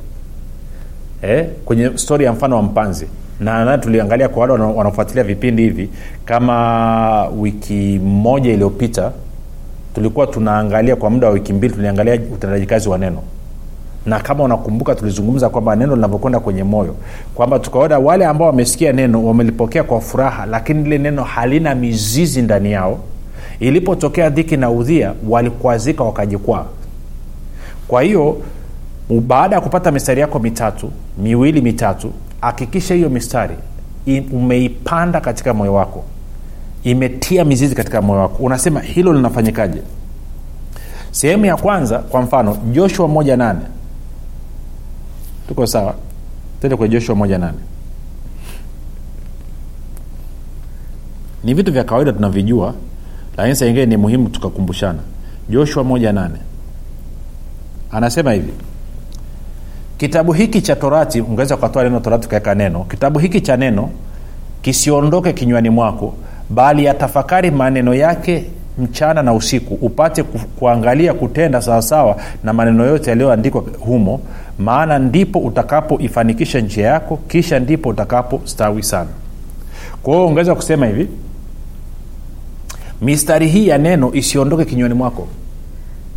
Eh, 1.21 1.47
kwenye 1.65 1.91
stori 1.95 2.25
ya 2.25 2.33
mfano 2.33 2.55
wa 2.55 2.61
mpanzi. 2.61 3.07
Na 3.39 3.65
na 3.65 3.77
tuliangalia 3.77 4.29
kwa 4.29 4.41
wale 4.41 4.53
wanaofuatilia 4.53 5.23
vipindi 5.23 5.63
hivi 5.63 5.89
kama 6.25 7.27
wiki 7.27 7.99
moja 8.03 8.53
iliyopita 8.53 9.11
tulikuwa 9.97 10.27
tunaangalia 10.27 10.95
kwa 10.95 11.09
muda 11.09 11.27
wa 11.27 11.33
wiki 11.33 11.53
mbili 11.53 11.73
tuliangalia 11.73 12.13
utendaji 12.33 12.65
kazi 12.65 12.89
wa 12.89 12.97
neno. 12.97 13.17
Na 14.05 14.19
kama 14.19 14.43
unakumbuka 14.43 14.95
tulizungumza 14.95 15.49
kwamba 15.49 15.75
neno 15.75 15.95
linavyokwenda 15.95 16.39
kwenye 16.39 16.63
moyo 16.63 16.95
kwamba 17.35 17.59
tukaona 17.59 17.99
wale 17.99 18.25
ambao 18.25 18.47
wamesikia 18.47 18.93
neno 18.93 19.25
wamelipokea 19.25 19.83
kwa 19.83 20.01
furaha 20.01 20.45
lakini 20.45 20.83
lile 20.83 20.97
neno 20.97 21.23
halina 21.23 21.75
mizizi 21.75 22.41
ndani 22.41 22.71
yao. 22.71 22.99
Ilipotokea 23.59 24.29
dhiki 24.29 24.57
na 24.57 24.69
udhia 24.69 25.13
walikwazika 25.29 26.03
wakajikwaa. 26.03 26.65
Kwa 27.87 28.01
hiyo 28.01 28.37
baada 29.27 29.55
ya 29.55 29.61
kupata 29.61 29.91
mistari 29.91 30.21
yako 30.21 30.39
mitatu 30.39 30.91
miwili 31.17 31.61
mitatu 31.61 32.11
hakikisha 32.41 32.93
hiyo 32.95 33.09
mistari 33.09 33.55
umeipanda 34.33 35.21
katika 35.21 35.53
moyo 35.53 35.73
wako 35.73 36.03
imetia 36.91 37.45
mizizi 37.45 37.75
katika 37.75 38.01
moyo 38.01 38.21
wako. 38.21 38.43
Unasema 38.43 38.79
hilo 38.79 39.13
linafanyikaje? 39.13 39.81
Sehemu 41.11 41.45
ya 41.45 41.57
kwanza 41.57 41.99
kwa 41.99 42.21
mfano 42.21 42.57
joshua 42.71 43.07
moja 43.07 43.37
nane. 43.37 43.59
Tuko 45.47 45.67
sawa? 45.67 45.95
Tende 46.61 46.75
kwenye 46.75 46.93
joshua 46.93 47.15
moja 47.15 47.37
nane. 47.37 47.57
Ni 51.43 51.53
vitu 51.53 51.71
vya 51.71 51.83
kawaida 51.83 52.13
tunavijua 52.13 52.73
lakini 53.37 53.55
saingine 53.55 53.85
ni 53.85 53.97
muhimu 53.97 54.29
tukakumbushana. 54.29 54.99
Joshua 55.49 55.83
moja 55.83 56.13
nane. 56.13 56.35
Anasema 57.91 58.31
hivi 58.33 58.53
kitabu 59.97 60.33
hiki 60.33 60.61
cha 60.61 60.75
torati 60.75 61.21
ungeweza 61.21 61.55
ukatoa 61.55 61.83
neno 61.83 61.99
torati 61.99 62.27
ukaweka 62.27 62.55
neno 62.55 62.83
kitabu 62.83 63.19
hiki 63.19 63.41
cha 63.41 63.57
neno 63.57 63.89
kisiondoke 64.61 65.33
kinywani 65.33 65.69
mwako 65.69 66.13
bali 66.49 66.85
yatafakari 66.85 67.51
maneno 67.51 67.93
yake 67.93 68.45
mchana 68.77 69.23
na 69.23 69.33
usiku 69.33 69.73
upate 69.73 70.23
kuangalia 70.59 71.13
kutenda 71.13 71.61
sawasawa 71.61 72.17
na 72.43 72.53
maneno 72.53 72.85
yote 72.85 73.09
yaliyoandikwa 73.09 73.63
humo 73.79 74.19
maana 74.59 74.99
ndipo 74.99 75.39
utakapoifanikisha 75.39 76.59
njia 76.59 76.87
yako 76.87 77.17
kisha 77.27 77.59
ndipo 77.59 77.89
utakapostawi 77.89 78.83
sana. 78.83 79.09
Kwa 80.03 80.13
hiyo 80.13 80.27
ungeweza 80.27 80.55
kusema 80.55 80.85
hivi 80.85 81.07
mistari 83.01 83.47
hii 83.47 83.67
ya 83.67 83.77
neno 83.77 84.13
isiondoke 84.13 84.65
kinywani 84.65 84.93
mwako 84.93 85.27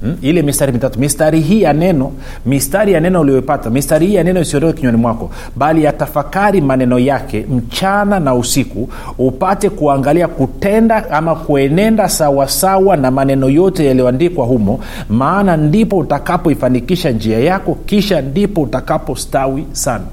Hmm? 0.01 0.17
ile 0.23 0.43
mistari 0.43 0.73
mitatu. 0.73 0.99
Mistari 1.01 1.41
hii 1.41 1.63
ya 1.63 1.73
neno 1.73 2.13
mistari 2.47 2.93
ya 2.93 3.01
neno 3.01 3.21
ulioipata 3.21 3.71
mistari 3.71 4.07
hii 4.07 4.15
ya 4.15 4.25
neno 4.25 4.41
isiondoke 4.41 4.73
kinywani 4.73 4.99
mwako 4.99 5.31
bali 5.57 5.85
yatafakari 5.85 6.61
maneno 6.61 6.99
yake 6.99 7.47
mchana 7.51 8.21
na 8.21 8.35
usiku 8.35 8.89
upate 9.19 9.71
kuangalia 9.71 10.29
kutenda 10.29 11.11
ama 11.11 11.35
kuenenda 11.35 12.09
sawasawa 12.09 12.97
na 12.97 13.11
maneno 13.11 13.49
yote 13.49 13.87
yaliyoandikwa 13.87 14.47
humo 14.47 14.81
maana 15.09 15.57
ndipo 15.57 15.99
utakapoifanikisha 15.99 17.11
njia 17.11 17.39
yako 17.41 17.75
kisha 17.87 18.21
ndipo 18.21 18.61
utakapostawi 18.63 19.67
sana. 19.73 20.05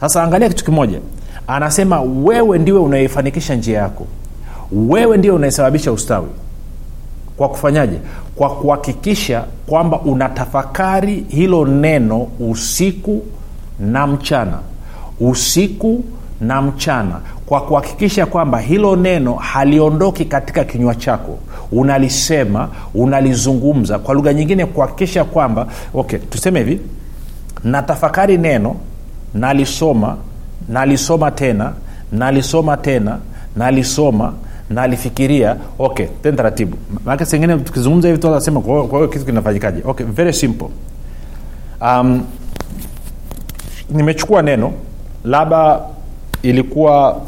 Sasa 0.00 0.22
angalia 0.22 0.48
kitu 0.48 0.64
kimoja. 0.64 0.98
Anasema 1.46 2.00
wewe 2.02 2.58
ndiwe 2.58 2.78
unayeifanikisha 2.78 3.54
njia 3.54 3.78
yako. 3.78 4.06
Wewe 4.72 5.16
ndio 5.16 5.34
unayesababisha 5.34 5.92
ustawi. 5.92 6.26
Kwa 7.36 7.48
kufanyaje 7.48 7.96
kwa 8.36 8.50
kuhakikisha 8.50 9.44
kwamba 9.66 10.00
unatafakari 10.00 11.24
hilo 11.28 11.66
neno 11.66 12.28
usiku 12.40 13.22
na 13.80 14.06
mchana. 14.06 14.58
Usiku 15.20 16.04
na 16.40 16.62
mchana. 16.62 17.20
Kwa 17.46 17.60
kuhakikisha 17.60 18.26
kwamba 18.26 18.58
hilo 18.58 18.96
neno 18.96 19.34
haliondoki 19.34 20.24
katika 20.24 20.64
kinywa 20.64 20.94
chako. 20.94 21.38
Unalisema 21.72 22.68
unalizungumza. 22.94 23.98
Kwa 23.98 24.14
lugha 24.14 24.32
nyingine 24.32 24.66
kuhakikisha 24.66 25.24
kwamba 25.24 25.66
okay 25.94 26.18
tuseme 26.18 26.58
hivi 26.60 26.80
natafakari 27.64 28.38
neno 28.38 28.76
nalisoma 29.34 30.16
nalisoma 30.68 31.30
tena 31.30 31.72
nalisoma 32.12 32.76
tena 32.76 33.18
nalisoma 33.56 34.32
nalifikiria 34.70 35.56
okay 35.78 36.06
ten 36.22 36.36
taratibu. 36.36 36.76
Maake 37.04 37.24
sengine 37.24 37.56
tukizungumza 37.58 38.08
hivi 38.08 38.20
tunasema 38.20 38.60
kwa 38.60 38.86
kwa 38.88 38.98
hiyo 38.98 39.08
kitu 39.10 39.24
kinafanyikaje? 39.24 39.82
Okay 39.84 40.06
very 40.06 40.32
simple. 40.32 40.68
Um, 41.80 42.22
nimechukua 43.90 44.42
neno 44.42 44.72
labda 45.24 45.80
ilikuwa 46.42 47.20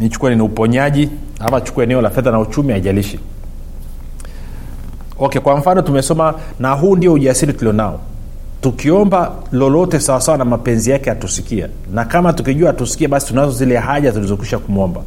nichukue 0.00 0.34
ni 0.34 0.42
uponyaji 0.42 1.08
ama 1.40 1.60
chukue 1.60 1.84
eneo 1.84 2.00
la 2.02 2.10
fedha 2.10 2.30
na 2.30 2.38
uchumi 2.40 2.72
haijalishi. 2.72 3.20
Okay 5.18 5.40
kwa 5.40 5.56
mfano 5.56 5.82
tumesoma 5.82 6.34
na 6.58 6.72
huu 6.72 6.96
ndio 6.96 7.12
ujasiri 7.12 7.52
tulionao. 7.52 8.00
Tukiomba 8.60 9.32
lolote 9.52 10.00
sawasawa 10.00 10.38
na 10.38 10.44
mapenzi 10.44 10.90
yake 10.90 11.10
atusikia 11.10 11.68
na 11.92 12.04
kama 12.04 12.32
tukijua 12.32 12.70
atusikia 12.70 13.08
basi 13.08 13.26
tunazo 13.26 13.50
zile 13.52 13.76
haja 13.76 14.12
tulizokwisha 14.12 14.58
kumwomba 14.58 15.00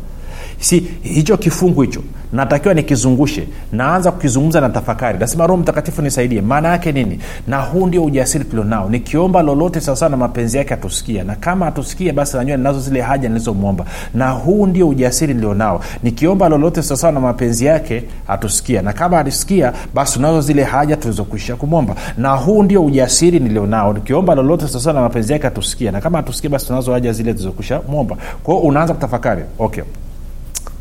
si 0.61 0.79
hicho 1.01 1.37
kifungu 1.37 1.81
hicho 1.81 2.01
natakiwa 2.33 2.73
nikizungushe 2.73 3.47
naanza 3.71 4.11
kukizungumza 4.11 4.61
na 4.61 4.69
tafakari. 4.69 5.19
Nasema 5.19 5.47
roho 5.47 5.61
mtakatifu 5.61 6.01
nisaidie. 6.01 6.41
Maana 6.41 6.67
yake 6.67 6.91
nini? 6.91 7.19
Na 7.47 7.61
huu 7.61 7.87
ndio 7.87 8.03
ujasiri 8.05 8.45
tulionao 8.45 8.89
nikiomba 8.89 9.41
lolote 9.41 9.81
sawasawa 9.81 10.09
na 10.09 10.17
mapenzi 10.17 10.57
yake 10.57 10.73
atusikia 10.73 11.23
na 11.23 11.35
kama 11.35 11.67
atusikia 11.67 12.13
basi 12.13 12.37
najua 12.37 12.57
ninazo 12.57 12.79
zile 12.79 13.01
haja 13.01 13.29
nilizomwomba. 13.29 13.85
Na 14.13 14.29
huu 14.31 14.67
ndio 14.67 14.87
ujasiri 14.89 15.33
nilionao 15.33 15.81
nikiomba 16.03 16.49
lolote 16.49 16.81
sawasawa 16.83 17.13
na 17.13 17.19
mapenzi 17.19 17.65
yake 17.65 18.03
atusikia 18.27 18.81
na 18.81 18.93
kama 18.93 19.19
atusikia 19.19 19.73
basi 19.93 20.19
unazo 20.19 20.41
zile 20.41 20.63
haja 20.63 20.97
tulizokuisha 20.97 21.55
kumwomba. 21.55 21.95
Na 22.17 22.31
huu 22.33 22.63
ndio 22.63 22.85
ujasiri 22.85 23.39
nilionao 23.39 23.93
nikiomba 23.93 24.35
lolote 24.35 24.67
sawasawa 24.67 24.93
na 24.93 25.01
mapenzi 25.01 25.33
yake 25.33 25.47
atusikia 25.47 25.91
na 25.91 26.01
kama 26.01 26.19
atusikia 26.19 26.49
basi 26.49 26.67
tunazo 26.67 26.93
haja 26.93 27.11
zile 27.13 27.33
tulizokuisha 27.33 27.81
mwomba 27.87 28.17
kwao 28.43 28.57
unaanza 28.59 28.93
kutafakari. 28.93 29.43
Okay 29.59 29.83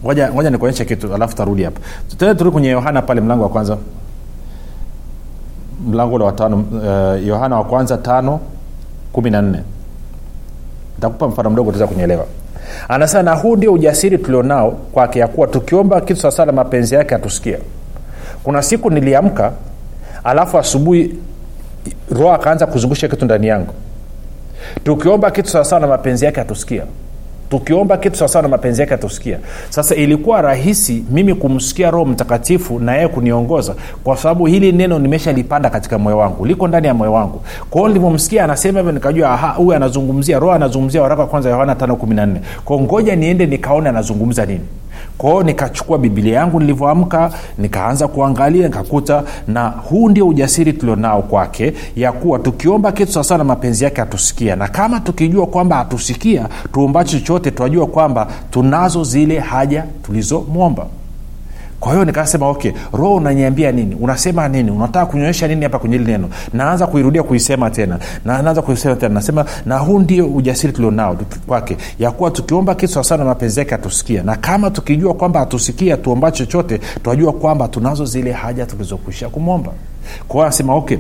ngoja 0.05 0.51
nikuonyeshe 0.51 0.85
kitu 0.85 1.15
alafu 1.15 1.37
tarudi 1.37 1.63
hapa. 1.65 1.81
Tena 2.19 2.35
turudi 2.35 2.53
kwenye 2.53 2.69
yohana 2.69 3.03
pale 3.03 3.21
mlango 3.21 3.43
wa 3.43 3.49
kwanza. 3.49 3.77
Mlango 5.87 6.15
ule 6.15 6.25
wa 6.25 6.33
tano 6.33 6.57
uh, 6.57 7.53
wa 7.53 7.65
kwanza 7.65 7.97
tano 7.99 8.41
kumi 9.13 9.31
na 9.31 9.43
nne. 9.43 9.63
Ntakupa 10.99 11.29
mfano 11.29 11.51
mdogo 11.51 11.71
tuweza 11.71 11.87
kunyelewa 11.87 12.27
anasema 12.89 13.23
na 13.23 13.35
huu 13.35 13.57
ndio 13.57 13.73
ujasiri 13.73 14.19
tulionao 14.19 14.71
kwake 14.71 15.19
ya 15.19 15.29
kuwa 15.29 15.47
tukiomba 15.47 16.01
kitu 16.01 16.21
sawasawa 16.21 16.53
mapenzi 16.53 16.95
yake 16.95 17.15
atusikia 17.15 17.59
kuna 18.43 18.63
siku 18.63 18.91
niliamka 18.91 19.53
alafu 20.25 20.59
asubuhi 20.59 21.15
roho 22.11 22.33
akaanza 22.33 22.67
kuzungusha 22.67 23.09
kitu 23.09 23.25
ndani 23.25 23.47
yangu. 23.47 23.75
Tukiomba 24.85 25.31
kitu 25.31 25.49
sawasawa 25.51 25.81
na 25.81 25.87
mapenzi 25.87 26.25
yake 26.25 26.41
atusikia 26.41 26.83
tukiomba 27.51 27.97
kitu 27.97 28.17
sawasawa 28.17 28.43
na 28.43 28.49
mapenzi 28.49 28.81
yake 28.81 28.95
atusikia 28.95 29.39
sasa 29.69 29.95
ilikuwa 29.95 30.43
rahisi 30.43 31.05
mimi 31.11 31.35
kumsikia 31.35 31.91
roho 31.91 32.05
mtakatifu 32.05 32.79
na 32.79 32.95
yeye 32.95 33.09
kuniongoza 33.09 33.75
kwa 34.05 34.17
sababu 34.17 34.47
hili 34.47 34.73
neno 34.73 34.99
nimeshalipanda 34.99 35.71
katika 35.71 35.99
moyo 35.99 36.19
wangu 36.19 36.47
liko 36.47 36.69
ndani 36.69 36.87
ya 36.87 36.95
moyo 36.95 37.13
wangu. 37.13 37.43
Kwao 37.71 37.89
nilivyomsikia 37.89 38.45
anasema 38.45 38.79
hivyo 38.79 38.93
nikajua 38.93 39.37
huyu 39.37 39.75
anazungumzia 39.75 40.39
roho 40.39 40.53
anazungumzia 40.53 41.03
waraka 41.03 41.23
wa 41.23 41.29
kwanza 41.29 41.51
yohana 41.51 41.75
514 41.75 42.37
kwao 42.65 42.81
ngoja 42.81 43.17
niende 43.17 43.47
nikaone 43.47 43.89
anazungumza 43.89 44.47
nini 44.47 44.61
kwao 45.19 45.43
nikachukua 45.43 45.99
bibilia 45.99 46.35
yangu 46.39 46.61
nilivyoamka 46.61 47.31
nikaanza 47.59 48.09
kuangalia 48.09 48.67
nikakuta 48.69 49.23
na 49.49 49.69
huu 49.69 50.09
ndio 50.09 50.29
ujasiri 50.29 50.73
tulionao 50.73 51.23
kwake 51.23 51.73
ya 51.97 52.13
kuwa 52.13 52.39
tukiomba 52.39 52.93
kitu 52.93 53.13
sawasawa 53.13 53.39
na 53.39 53.45
mapenzi 53.45 53.85
yake 53.85 54.03
atusikia 54.03 54.57
na 54.57 54.69
kama 54.69 55.01
tukijua 55.01 55.47
kwamba 55.47 55.79
atusikia 55.81 56.49
tuombacho 56.73 57.19
chochote 57.19 57.51
twajua 57.51 57.87
kwamba 57.87 58.27
tunazo 58.51 59.05
zile 59.05 59.39
haja 59.39 59.85
tulizomwomba 60.03 60.87
kwa 61.81 61.93
hiyo 61.93 62.05
nikasema 62.05 62.49
okay 62.49 62.73
roho 62.93 63.15
unaniambia 63.15 63.73
nini? 63.73 63.95
Unasema 64.01 64.49
nini? 64.49 64.71
Unataka 64.71 65.07
kunyonyesha 65.07 65.49
nini 65.49 65.63
hapa 65.63 65.79
kwenye 65.79 65.99
hili 65.99 66.13
neno? 66.13 66.29
Naanza 66.53 66.87
kuirudia 66.87 67.23
kuisema 67.23 67.71
tena. 67.71 67.99
Na 68.25 68.43
naanza 68.43 68.63
kuisema 68.63 68.97
tena. 68.97 69.15
Nasema 69.15 69.45
na 69.67 69.79
huu 69.79 69.99
ndio 69.99 70.27
ujasiri 70.27 70.73
tulionao 70.73 71.17
kwake 71.47 71.77
ya 71.99 72.11
kuwa 72.11 72.31
tukiomba 72.31 72.75
kitu 72.75 72.93
sawasawa 72.93 73.19
na 73.19 73.25
mapenzi 73.25 73.59
yake 73.61 73.75
atusikia 73.75 74.23
na 74.23 74.37
kama 74.37 74.71
tukijua 74.71 75.15
kwamba 75.15 75.41
atusikia 75.41 75.97
tuomba 75.97 76.31
chochote 76.33 76.79
twajua 77.03 77.33
kwamba 77.33 77.69
tunazo 77.69 78.05
zile 78.05 78.33
haja 78.33 78.67
tulizokuisha 78.67 79.29
kumwomba. 79.29 79.73
Kwa 80.29 80.35
hiyo 80.35 80.43
anasema 80.45 80.75
okay 80.75 80.99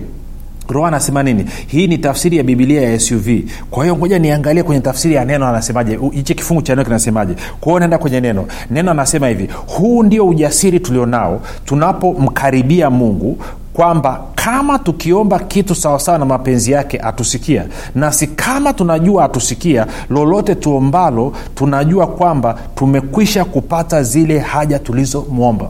roho 0.72 0.86
anasema 0.86 1.22
nini? 1.22 1.44
Hii 1.66 1.86
ni 1.86 1.98
tafsiri 1.98 2.36
ya 2.36 2.42
bibilia 2.42 2.90
ya 2.90 2.98
suv 3.00 3.28
kwa 3.70 3.84
hiyo 3.84 3.96
ngoja 3.96 4.18
niangalie 4.18 4.62
kwenye 4.62 4.80
tafsiri 4.80 5.14
ya 5.14 5.24
neno 5.24 5.46
anasemaje. 5.46 5.98
Hichi 6.12 6.34
kifungu 6.34 6.62
cha 6.62 6.72
neno 6.72 6.84
kinasemaje? 6.84 7.34
Kwa 7.60 7.68
hiyo 7.72 7.78
naenda 7.78 7.98
kwenye 7.98 8.20
neno. 8.20 8.46
Neno 8.70 8.90
anasema 8.90 9.28
hivi 9.28 9.48
huu 9.66 10.02
ndio 10.02 10.26
ujasiri 10.28 10.80
tulionao 10.80 11.40
tunapomkaribia 11.64 12.90
mungu 12.90 13.38
kwamba 13.72 14.20
kama 14.34 14.78
tukiomba 14.78 15.38
kitu 15.38 15.74
sawasawa 15.74 16.18
na 16.18 16.24
mapenzi 16.24 16.72
yake 16.72 16.98
atusikia. 16.98 17.64
Nasi 17.94 18.26
kama 18.26 18.72
tunajua 18.72 19.24
atusikia 19.24 19.86
lolote 20.10 20.54
tuombalo 20.54 21.32
tunajua 21.54 22.06
kwamba 22.06 22.58
tumekwisha 22.74 23.44
kupata 23.44 24.02
zile 24.02 24.38
haja 24.38 24.78
tulizomwomba 24.78 25.68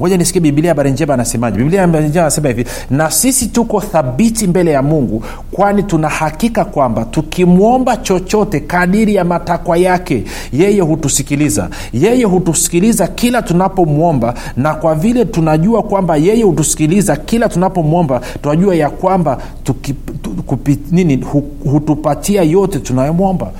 ngoja 0.00 0.16
nisikie 0.16 0.40
biblia 0.40 0.70
habari 0.70 0.90
njema 0.90 1.14
anasemaje. 1.14 1.58
Biblia 1.58 1.80
habari 1.80 2.08
njema 2.08 2.22
anasema 2.22 2.48
hivi 2.48 2.64
na 2.90 3.10
sisi 3.10 3.46
tuko 3.46 3.80
thabiti 3.80 4.46
mbele 4.46 4.70
ya 4.70 4.82
mungu 4.82 5.24
kwani 5.52 5.82
tuna 5.82 6.08
hakika 6.08 6.64
kwamba 6.64 7.04
tukimwomba 7.04 7.96
chochote 7.96 8.60
kadiri 8.60 9.14
ya 9.14 9.24
matakwa 9.24 9.76
yake 9.76 10.24
yeye 10.52 10.80
hutusikiliza. 10.80 11.68
Yeye 11.92 12.24
hutusikiliza 12.24 13.06
kila 13.08 13.42
tunapomwomba 13.42 14.34
na 14.56 14.74
kwa 14.74 14.94
vile 14.94 15.24
tunajua 15.24 15.82
kwamba 15.82 16.16
yeye 16.16 16.42
hutusikiliza 16.42 17.16
kila 17.16 17.48
tunapomwomba 17.48 18.20
tunajua 18.42 18.74
ya 18.74 18.90
kwamba 18.90 19.38
tuki, 19.64 19.92
tu, 20.22 20.30
kupi, 20.30 20.78
nini 20.90 21.24
hutupatia 21.64 22.42
yote 22.42 22.78
tunayomwomba. 22.78 23.50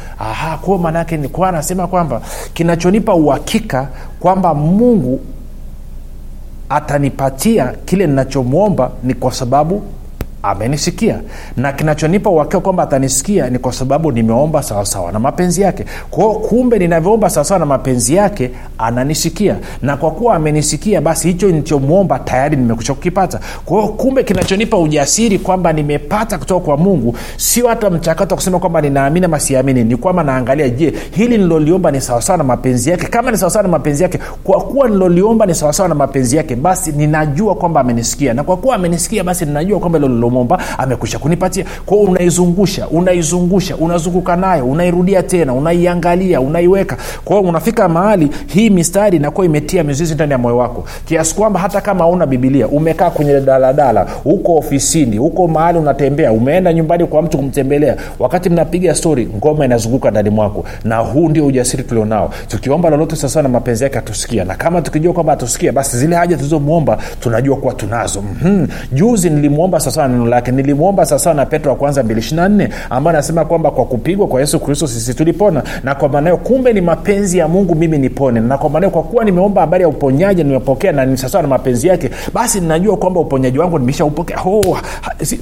Kwao 0.62 0.78
maanaake 0.78 1.18
kwa 1.18 1.48
anasema 1.48 1.86
kwamba 1.86 2.20
kinachonipa 2.54 3.14
uhakika 3.14 3.88
kwamba 4.20 4.54
mungu 4.54 5.20
atanipatia 6.68 7.72
kile 7.84 8.06
ninachomwomba 8.06 8.90
ni 9.02 9.14
kwa 9.14 9.32
sababu 9.32 9.82
amenisikia. 10.46 11.18
Na 11.56 11.72
kinachonipa 11.72 12.30
uhakika 12.30 12.60
kwamba 12.60 12.82
atanisikia 12.82 13.50
ni 13.50 13.58
kwa 13.58 13.72
sababu 13.72 14.12
nimeomba 14.12 14.62
sawasawa 14.62 15.12
na 15.12 15.18
mapenzi 15.18 15.62
yake. 15.62 15.84
Kwao 16.10 16.34
kumbe 16.34 16.78
ninavyoomba 16.78 17.30
sawasawa 17.30 17.60
na 17.60 17.66
mapenzi 17.66 18.14
yake 18.14 18.50
ananisikia. 18.78 19.56
Na 19.82 19.96
kwa 19.96 20.10
kuwa 20.10 20.34
amenisikia 20.34 21.00
basi 21.00 21.28
hicho 21.28 21.48
nichomwomba 21.48 22.18
tayari 22.18 22.56
nimekusha 22.56 22.94
kukipata. 22.94 23.40
Kwao 23.64 23.88
kumbe 23.88 24.24
kinachonipa 24.24 24.78
ujasiri 24.78 25.38
kwamba 25.38 25.72
nimepata 25.72 26.38
kutoka 26.38 26.64
kwa 26.66 26.76
mungu 26.76 27.16
sio 27.36 27.68
hata 27.68 27.90
mchakato 27.90 28.30
wa 28.34 28.36
kusema 28.36 28.58
kwamba 28.58 28.80
ninaamini 28.80 29.26
ama 29.26 29.40
siamini. 29.40 29.84
Ni 29.84 29.96
kwamba 29.96 30.22
naangalia 30.22 30.68
je 30.68 30.92
hili 31.10 31.38
niloliomba 31.38 31.90
ni 31.90 32.00
sawasawa 32.00 32.36
na 32.36 32.44
mapenzi 32.44 32.90
yake? 32.90 33.06
Kama 33.06 33.30
ni 33.30 33.38
sawasawa 33.38 33.62
na 33.62 33.68
mapenzi 33.68 34.02
yake 34.02 34.18
kwa 34.44 34.60
kuwa 34.60 34.88
niloliomba 34.88 35.46
ni 35.46 35.54
sawasawa 35.54 35.88
na 35.88 35.94
mapenzi 35.94 36.36
yake 36.36 36.56
basi 36.56 36.92
ninajua 36.92 37.54
kwamba 37.54 37.80
amenisikia. 37.80 38.34
Na 38.34 38.44
kwa 38.44 38.56
kuwa 38.56 38.74
amenisikia 38.76 39.24
basi 39.24 39.44
ninajua 39.46 39.78
kwamba 39.80 39.98
ilo 39.98 40.08
umomba 40.36 40.58
amekwisha 40.78 41.18
kunipatia. 41.18 41.64
Kwao 41.86 42.00
unaizungusha 42.00 42.88
unaizungusha 42.88 43.76
unazunguka 43.76 44.36
nayo 44.36 44.64
unairudia 44.66 45.22
tena 45.22 45.52
unaiangalia 45.54 46.40
unaiweka. 46.40 46.96
Kwao 47.24 47.40
unafika 47.40 47.88
mahali 47.88 48.30
hii 48.46 48.70
mistari 48.70 49.16
inakuwa 49.16 49.46
imetia 49.46 49.84
mizizi 49.84 50.14
ndani 50.14 50.32
ya 50.32 50.38
moyo 50.38 50.56
wako. 50.56 50.84
Kiasi 51.04 51.34
kwamba 51.34 51.60
hata 51.60 51.80
kama 51.80 52.04
hauna 52.04 52.26
bibilia 52.26 52.68
umekaa 52.68 53.10
kwenye 53.10 53.40
daladala 53.40 54.06
huko 54.24 54.56
ofisini 54.56 55.16
huko 55.16 55.48
mahali 55.48 55.78
unatembea 55.78 56.32
umeenda 56.32 56.72
nyumbani 56.72 57.06
kwa 57.06 57.22
mtu 57.22 57.36
kumtembelea 57.38 57.96
wakati 58.18 58.50
mnapiga 58.50 58.94
stori 58.94 59.28
ngoma 59.36 59.64
inazunguka 59.64 60.10
ndani 60.10 60.30
mwako. 60.30 60.64
Na 60.84 60.96
huu 60.98 61.28
ndio 61.28 61.46
ujasiri 61.46 61.82
tulionao. 61.82 62.30
Tukiomba 62.48 62.90
lolote 62.90 63.16
sasa 63.16 63.42
na 63.42 63.48
mapenzi 63.48 63.84
yake 63.84 63.98
atusikia 63.98 64.44
na 64.44 64.54
kama 64.54 64.82
tukijua 64.82 65.12
kwamba 65.12 65.32
atusikia 65.32 65.72
basi 65.72 65.96
zile 65.98 66.16
haja 66.16 66.36
tulizomwomba 66.36 66.98
tunajua 67.20 67.56
kuwa 67.56 67.74
tunazo. 67.74 68.22
Mm-hmm. 68.22 68.68
juzi 68.92 69.30
nilimwomba 69.30 69.80
sasa 69.80 70.08
neno 70.08 70.25
neno 70.26 70.36
lake 70.36 70.52
nilimwomba 70.52 71.06
sawasawa 71.06 71.34
na 71.34 71.46
petro 71.46 71.70
wa 71.70 71.76
kwanza 71.78 72.02
24 72.02 72.68
ambayo 72.90 73.16
anasema 73.16 73.44
kwamba 73.44 73.70
kwa 73.70 73.84
kupigwa 73.84 74.26
kwa 74.26 74.40
yesu 74.40 74.60
kristo 74.60 74.86
sisi 74.86 75.14
tulipona 75.14 75.62
na 75.82 75.94
kwa 75.94 76.08
maanayo 76.08 76.36
kumbe 76.36 76.72
ni 76.72 76.80
mapenzi 76.80 77.38
ya 77.38 77.48
mungu 77.48 77.74
mimi 77.74 77.98
nipone. 77.98 78.40
Na 78.40 78.58
kwa 78.58 78.70
maanayo 78.70 78.90
kwa 78.90 79.02
kuwa 79.02 79.24
nimeomba 79.24 79.60
habari 79.60 79.82
ya 79.82 79.88
uponyaji 79.88 80.44
nimepokea 80.44 80.92
na 80.92 81.06
ni 81.06 81.16
sawasawa 81.16 81.42
na 81.42 81.48
mapenzi 81.48 81.88
yake 81.88 82.10
basi 82.34 82.60
ninajua 82.60 82.96
kwamba 82.96 83.20
uponyaji 83.20 83.58
wangu 83.58 83.78
nimeshaupokea. 83.78 84.38
Oh, 84.46 84.78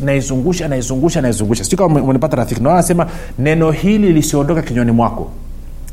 naizungusha 0.04 0.68
naizungusha 0.68 1.20
naizungusha. 1.20 1.64
Siu 1.64 1.78
kama 1.78 2.00
umenipata 2.02 2.36
rafiki. 2.36 2.62
Na 2.62 2.72
anasema 2.72 3.06
neno 3.38 3.70
hili 3.70 4.12
lisiondoka 4.12 4.62
kinywani 4.62 4.92
mwako 4.92 5.30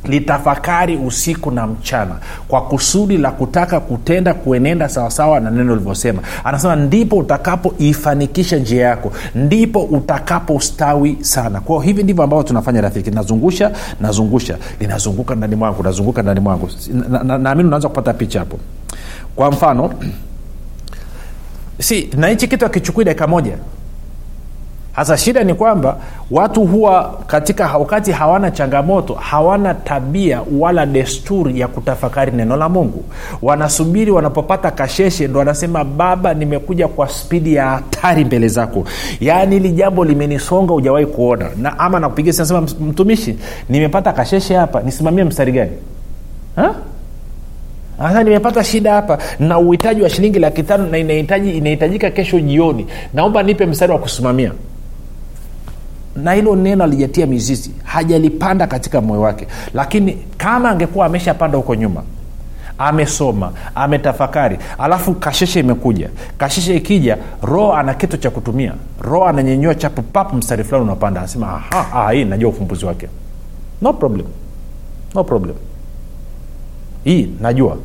litafakari 0.04 0.98
usiku 0.98 1.52
na 1.52 1.68
mchana 1.68 2.16
kwa 2.48 2.62
kusudi 2.62 3.18
la 3.18 3.32
kutaka 3.32 3.80
kutenda 3.80 4.34
kuenenda 4.34 4.90
sawasawa 4.90 5.40
na 5.40 5.52
neno 5.52 5.76
livyosema 5.76 6.22
anasema 6.44 6.76
ndipo 6.76 7.18
utakapoifanikisha 7.18 8.58
njia 8.58 8.86
yako 8.86 9.12
ndipo 9.36 9.84
utakapostawi 9.84 11.18
sana. 11.22 11.62
Kwao 11.62 11.80
hivi 11.80 12.04
ndivyo 12.04 12.24
ambavyo 12.24 12.44
tunafanya 12.44 12.82
rafiki. 12.82 13.12
Nazungusha 13.12 13.72
nazungusha 14.00 14.58
linazunguka 14.80 15.36
ndani 15.36 15.56
mwangu 15.56 15.84
nazunguka 15.84 16.22
ndani 16.22 16.40
mwangu. 16.40 16.70
Naamini 16.94 17.28
na, 17.28 17.38
na, 17.38 17.56
na 17.56 17.64
unaanza 17.64 17.90
kupata 17.90 18.14
picha 18.14 18.40
hapo. 18.40 18.60
Kwa 19.36 19.52
mfano 19.52 19.94
si 21.80 22.10
na 22.18 22.28
hichi 22.28 22.48
kitu 22.48 22.66
akichukui 22.66 23.06
dakika 23.06 23.28
moja 23.28 23.58
hasa 25.02 25.18
shida 25.18 25.44
ni 25.44 25.54
kwamba 25.54 25.98
watu 26.32 26.66
huwa 26.66 27.18
katika 27.28 27.78
wakati 27.78 28.12
hawana 28.12 28.52
changamoto 28.52 29.14
hawana 29.14 29.74
tabia 29.74 30.42
wala 30.60 30.86
desturi 30.86 31.60
ya 31.60 31.68
kutafakari 31.68 32.32
neno 32.32 32.58
la 32.58 32.70
mungu. 32.70 33.04
Wanasubiri 33.42 34.12
wanapopata 34.12 34.72
kasheshe 34.72 35.28
ndo 35.28 35.40
wanasema 35.40 35.84
baba 35.84 36.34
nimekuja 36.34 36.88
kwa 36.88 37.10
spidi 37.10 37.54
ya 37.56 37.66
hatari 37.70 38.26
mbele 38.26 38.48
zako. 38.48 38.84
Yaani 39.20 39.56
hili 39.56 39.72
jambo 39.72 40.06
limenisonga 40.06 40.74
hujawahi 40.74 41.06
kuona. 41.06 41.50
Na 41.58 41.80
ama 41.80 42.00
nakupigia 42.00 42.34
nasema 42.38 42.62
mtumishi 42.62 43.38
nimepata 43.70 44.14
kasheshe 44.14 44.56
hapa 44.56 44.82
nisimamie 44.82 45.24
mstari 45.24 45.52
gani? 45.52 45.72
Ha? 46.56 46.76
sasa 47.98 48.24
nimepata 48.24 48.64
shida 48.64 48.94
hapa. 48.94 49.18
Na 49.40 49.60
uhitaji 49.60 50.02
wa 50.02 50.10
shilingi 50.10 50.40
laki 50.40 50.64
tano 50.64 50.88
na 50.88 50.98
inahitajika 50.98 52.10
kesho 52.10 52.40
jioni. 52.40 52.88
Naomba 53.14 53.44
nipe 53.44 53.66
mstari 53.66 53.92
wa 53.92 54.00
kusimamia 54.00 54.52
na 56.15 56.34
hilo 56.34 56.56
neno 56.56 56.84
alijatia 56.84 57.26
mizizi 57.26 57.71
hajalipanda 57.84 58.67
katika 58.67 59.02
moyo 59.02 59.21
wake. 59.21 59.47
Lakini 59.74 60.17
kama 60.38 60.69
angekuwa 60.69 61.06
ameshapanda 61.06 61.58
huko 61.58 61.76
nyuma 61.76 62.04
amesoma 62.78 63.52
ametafakari 63.76 64.58
alafu 64.78 65.13
kasheshe 65.13 65.60
imekuja 65.60 66.10
kasheshe 66.38 66.76
ikija 66.76 67.17
roho 67.41 67.74
ana 67.74 67.93
kitu 67.93 68.17
cha 68.17 68.30
kutumia. 68.30 68.74
Roho 69.02 69.26
ananyenyua 69.26 69.76
chapu 69.76 70.02
papu 70.02 70.36
mstari 70.36 70.63
fulani 70.63 70.84
unapanda 70.86 71.19
anasema 71.19 71.63
hii 72.13 72.26
najua 72.26 72.50
ufumbuzi 72.50 72.86
wake. 72.86 73.08
No 73.82 73.93
problem. 73.93 74.26
No 75.15 75.24
problem. 75.24 75.56
Hii 77.04 77.30
najua 77.41 77.78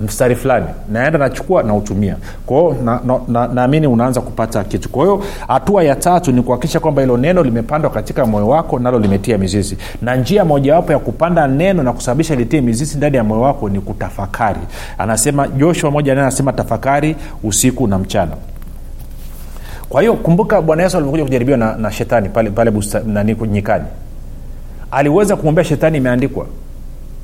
mstari 0.00 0.34
fulani. 0.34 0.66
Naenda 0.92 1.18
nachukua 1.18 1.62
nautumia. 1.62 2.16
Kwao 2.46 2.76
naamini 2.82 3.26
na, 3.28 3.48
na, 3.48 3.80
na 3.80 3.88
unaanza 3.88 4.20
kupata 4.20 4.64
kitu. 4.64 4.88
Kwa 4.88 5.04
hiyo 5.04 5.24
hatua 5.48 5.84
ya 5.84 5.94
tatu 5.96 6.32
ni 6.32 6.42
kuhakikisha 6.42 6.80
kwamba 6.80 7.02
hilo 7.02 7.16
neno 7.16 7.42
limepandwa 7.42 7.90
katika 7.90 8.26
moyo 8.26 8.48
wako 8.48 8.78
nalo 8.78 8.98
limetia 8.98 9.38
mizizi. 9.38 9.76
Na 10.02 10.16
njia 10.16 10.44
mojawapo 10.44 10.92
ya 10.92 10.98
kupanda 10.98 11.46
neno 11.48 11.82
na 11.82 11.92
kusababisha 11.92 12.34
litie 12.34 12.60
mizizi 12.60 12.96
ndani 12.96 13.16
ya 13.16 13.24
moyo 13.24 13.40
wako 13.40 13.68
ni 13.68 13.80
kutafakari. 13.80 14.60
Anasema 14.98 15.48
joshua 15.48 15.90
moja 15.90 16.14
naye 16.14 16.26
anasema 16.26 16.52
tafakari 16.52 17.16
usiku 17.42 17.86
na 17.86 17.98
mchana. 17.98 18.32
Kwa 19.88 20.00
hiyo 20.00 20.14
kumbuka 20.14 20.62
bwana 20.62 20.82
yesu 20.82 20.96
alivyokuja 20.96 21.24
kujaribiwa 21.24 21.58
na, 21.58 21.76
na 21.76 21.92
shetani 21.92 22.28
pale, 22.28 22.50
pale 22.50 22.70
busta, 22.70 23.00
nani 23.06 23.36
nyikani. 23.50 23.84
Aliweza 24.90 25.36
kumwambia 25.36 25.64
shetani 25.64 25.98
imeandikwa 25.98 26.46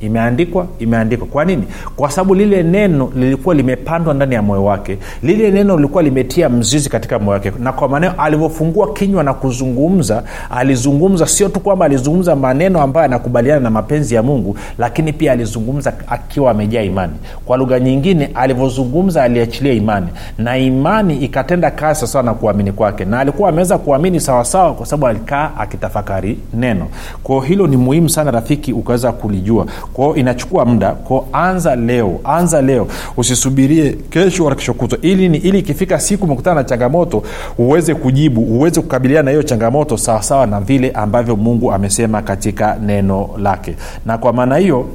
imeandikwa 0.02 0.66
imeandikwa. 0.78 1.26
Kwa 1.26 1.44
nini? 1.44 1.62
Kwa 1.96 2.10
sababu 2.10 2.34
lile 2.34 2.62
neno 2.62 3.12
lilikuwa 3.16 3.54
limepandwa 3.54 4.14
ndani 4.14 4.34
ya 4.34 4.42
moyo 4.42 4.64
wake. 4.64 4.98
Lile 5.22 5.50
neno 5.50 5.76
lilikuwa 5.76 6.02
limetia 6.02 6.48
mzizi 6.48 6.88
katika 6.90 7.18
moyo 7.18 7.30
wake. 7.30 7.52
Na 7.58 7.72
kwa 7.72 7.88
maneno 7.88 8.14
alivyofungua 8.18 8.92
kinywa 8.92 9.24
na 9.24 9.34
kuzungumza 9.34 10.22
alizungumza 10.50 11.26
sio 11.26 11.48
tu 11.48 11.60
kwamba 11.60 11.84
alizungumza 11.84 12.36
maneno 12.36 12.82
ambayo 12.82 13.02
yanakubaliana 13.02 13.60
na 13.60 13.70
mapenzi 13.70 14.14
ya 14.14 14.22
mungu 14.22 14.56
lakini 14.78 15.12
pia 15.12 15.32
alizungumza 15.32 15.92
akiwa 16.08 16.50
amejaa 16.50 16.82
imani. 16.82 17.12
Kwa 17.44 17.56
lugha 17.56 17.80
nyingine 17.80 18.30
alivyozungumza 18.34 19.22
aliachilia 19.22 19.72
imani. 19.72 20.06
Na 20.38 20.58
imani 20.58 21.16
ikatenda 21.16 21.70
kazi 21.70 22.00
sawasawa 22.00 22.24
na 22.24 22.34
kuamini 22.34 22.72
kwake. 22.72 23.04
Na 23.04 23.20
alikuwa 23.20 23.48
ameweza 23.48 23.78
kuamini 23.78 24.20
sawasawa 24.20 24.74
kwa 24.74 24.86
sababu 24.86 25.06
alikaa 25.06 25.50
akitafakari 25.58 26.38
neno. 26.54 26.86
Kwao 27.22 27.40
hilo 27.40 27.66
ni 27.66 27.76
muhimu 27.76 28.08
sana 28.08 28.30
rafiki 28.30 28.72
ukaweza 28.72 29.12
kulijua 29.12 29.66
kwao 29.92 30.16
inachukua 30.16 30.64
muda. 30.64 30.92
Kwao 30.92 31.28
anza 31.32 31.76
leo 31.76 32.20
anza 32.24 32.62
leo. 32.62 32.88
Usisubirie 33.16 33.92
kesho 34.10 34.44
wala 34.44 34.56
keshokutwa 34.56 34.98
ili 35.02 35.28
ni 35.28 35.38
ili 35.38 35.58
ikifika 35.58 36.00
siku 36.00 36.24
umekutana 36.24 36.54
na 36.56 36.64
changamoto 36.64 37.22
uweze 37.58 37.94
kujibu 37.94 38.40
uweze 38.40 38.80
kukabiliana 38.80 39.22
na 39.24 39.30
hiyo 39.30 39.42
changamoto 39.42 39.96
sawasawa 39.96 40.46
na 40.46 40.60
vile 40.60 40.90
ambavyo 40.90 41.36
mungu 41.36 41.72
amesema 41.72 42.22
katika 42.22 42.76
neno 42.76 43.30
lake. 43.38 43.74
Na 44.06 44.18
kwa 44.18 44.32
maana 44.32 44.56
hiyo 44.56 44.88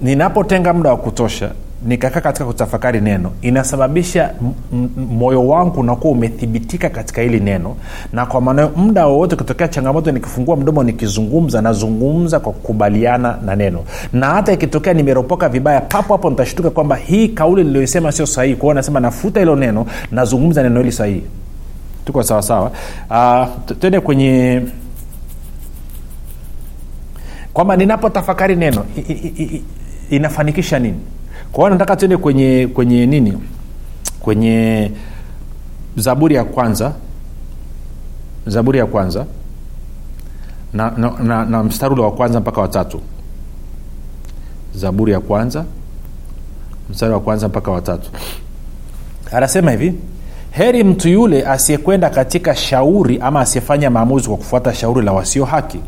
ninapotenga 0.00 0.72
muda 0.72 0.90
wa 0.90 0.96
kutosha 0.96 1.50
nikakaa 1.86 2.20
katika 2.20 2.44
kutafakari 2.46 3.00
neno 3.00 3.32
inasababisha 3.42 4.34
moyo 4.96 5.48
wangu 5.48 5.80
unakuwa 5.80 6.12
umethibitika 6.12 6.88
katika 6.90 7.22
hili 7.22 7.40
neno 7.40 7.76
na 8.12 8.26
kwa 8.26 8.40
maana 8.40 8.68
muda 8.76 9.06
wowote 9.06 9.34
ukitokea 9.34 9.68
changamoto 9.68 10.12
nikifungua 10.12 10.56
mdomo 10.56 10.82
nikizungumza 10.82 11.62
nazungumza 11.62 12.40
kwa 12.40 12.52
kukubaliana 12.52 13.38
na 13.44 13.56
neno. 13.56 13.84
Na 14.12 14.26
hata 14.26 14.52
ikitokea 14.52 14.94
nimeropoka 14.94 15.48
vibaya 15.48 15.80
papo 15.80 16.12
hapo 16.14 16.30
nitashtuka 16.30 16.70
kwamba 16.70 16.96
hii 16.96 17.28
kauli 17.28 17.64
niliyoisema 17.64 18.12
sio 18.12 18.26
sahihi. 18.26 18.56
Kwao 18.56 18.74
nasema 18.74 19.00
nafuta 19.00 19.40
hilo 19.40 19.56
neno 19.56 19.86
nazungumza 20.12 20.62
neno 20.62 20.80
hili 20.80 20.92
sahihi. 20.92 21.22
Tuko 22.04 22.22
sawasawa 22.22 22.70
uh, 23.10 23.74
twende 23.80 24.00
kwenye 24.00 24.62
kwamba 27.52 27.76
ninapotafakari 27.76 28.56
neno 28.56 28.84
inafanikisha 30.10 30.78
nini 30.78 30.98
kwa 31.52 31.64
hiyo 31.64 31.70
nataka 31.70 31.96
tuende 31.96 32.16
kwenye 32.16 32.68
kwenye 32.74 33.06
nini? 33.06 33.38
Kwenye 34.20 34.90
zaburi 35.96 36.34
ya 36.34 36.44
kwanza. 36.44 36.92
Zaburi 38.46 38.78
ya 38.78 38.86
kwanza. 38.86 39.26
Na, 40.72 40.90
na, 40.96 41.10
na, 41.22 41.44
na 41.44 41.62
mstari 41.62 41.92
ule 41.94 42.02
wa 42.02 42.12
kwanza 42.12 42.40
mpaka 42.40 42.60
watatu 42.60 43.00
zaburi 44.74 45.12
ya 45.12 45.20
kwanza. 45.20 45.64
Mstari 46.90 47.12
wa 47.12 47.20
kwanza 47.20 47.48
mpaka 47.48 47.70
watatu 47.70 48.10
anasema 49.32 49.70
hivi 49.70 49.94
heri 50.50 50.84
mtu 50.84 51.08
yule 51.08 51.46
asiyekwenda 51.46 52.10
katika 52.10 52.54
shauri 52.56 53.18
ama 53.22 53.40
asiyefanya 53.40 53.90
maamuzi 53.90 54.28
kwa 54.28 54.36
kufuata 54.36 54.74
shauri 54.74 55.02
la 55.02 55.12
wasio 55.12 55.44
haki. 55.44 55.78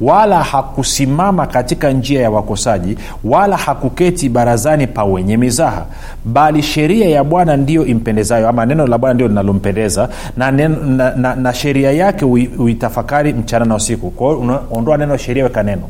Wala 0.00 0.42
hakusimama 0.42 1.46
katika 1.46 1.90
njia 1.90 2.22
ya 2.22 2.30
wakosaji 2.30 2.98
wala 3.24 3.56
hakuketi 3.56 4.28
barazani 4.28 4.86
pa 4.86 5.04
wenye 5.04 5.36
mizaha. 5.36 5.86
Bali 6.24 6.62
sheria 6.62 7.08
ya 7.08 7.24
bwana 7.24 7.56
ndiyo 7.56 7.86
impendezayo 7.86 8.48
ama 8.48 8.66
neno 8.66 8.86
la 8.86 8.98
bwana 8.98 9.14
ndio 9.14 9.28
linalompendeza 9.28 10.08
na, 10.36 10.50
na, 10.50 10.68
na, 11.16 11.34
na 11.34 11.54
sheria 11.54 11.92
yake 11.92 12.24
uitafakari 12.58 13.32
mchana 13.32 13.64
na 13.64 13.74
usiku. 13.74 14.10
Kwao 14.10 14.60
ondoa 14.70 14.96
neno 14.96 15.16
sheria 15.16 15.44
weka 15.44 15.62
neno 15.62 15.82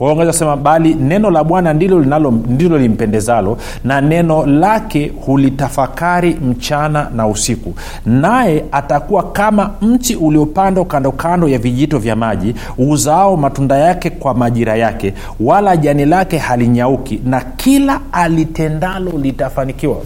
kwa 0.00 0.12
hiyo 0.14 0.56
bali 0.56 0.94
neno 0.94 1.30
la 1.30 1.44
bwana 1.44 1.72
ndilo 1.72 2.00
linalo 2.00 2.30
ndilo 2.30 2.78
limpendezalo 2.78 3.58
na 3.84 4.00
neno 4.00 4.46
lake 4.46 5.12
hulitafakari 5.26 6.34
mchana 6.34 7.10
na 7.14 7.26
usiku. 7.26 7.74
Naye 8.06 8.64
atakuwa 8.72 9.22
kama 9.22 9.70
mti 9.82 10.16
uliopandwa 10.16 10.84
kando 10.84 11.12
kando 11.12 11.48
ya 11.48 11.58
vijito 11.58 11.98
vya 11.98 12.16
maji 12.16 12.54
uzao 12.78 13.36
matunda 13.36 13.78
yake 13.78 14.10
kwa 14.10 14.34
majira 14.34 14.76
yake 14.76 15.14
wala 15.40 15.76
jani 15.76 16.04
lake 16.04 16.38
halinyauki 16.38 17.20
na 17.24 17.40
kila 17.40 18.00
alitendalo 18.12 19.12
litafanikiwa 19.22 19.96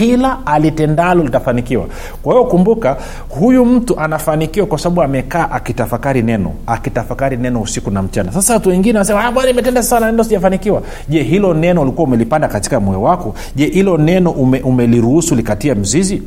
kila 0.00 0.46
alitendalo 0.46 1.24
litafanikiwa. 1.24 1.86
Kwa 2.22 2.34
hiyo 2.34 2.44
kumbuka 2.46 2.96
huyu 3.28 3.64
mtu 3.66 4.00
anafanikiwa 4.00 4.66
kwa 4.66 4.78
sababu 4.78 5.02
amekaa 5.02 5.50
akitafakari 5.50 6.22
neno 6.22 6.52
akitafakari 6.66 7.36
neno 7.36 7.60
usiku 7.62 7.90
na 7.90 8.02
mchana. 8.02 8.32
Sasa 8.32 8.54
watu 8.54 8.68
wengine 8.68 8.98
wanasema 8.98 9.32
bwana 9.32 9.50
imetenda 9.50 9.82
sana 9.82 10.06
neno 10.10 10.24
sijafanikiwa. 10.24 10.82
Je 11.08 11.22
hilo 11.22 11.54
neno 11.54 11.82
ulikuwa 11.82 12.06
umelipanda 12.06 12.48
katika 12.48 12.80
moyo 12.80 13.02
wako? 13.02 13.34
Je 13.56 13.66
hilo 13.66 13.96
neno 13.98 14.30
ume, 14.30 14.60
umeliruhusu 14.60 15.34
likatia 15.34 15.74
mzizi 15.74 16.22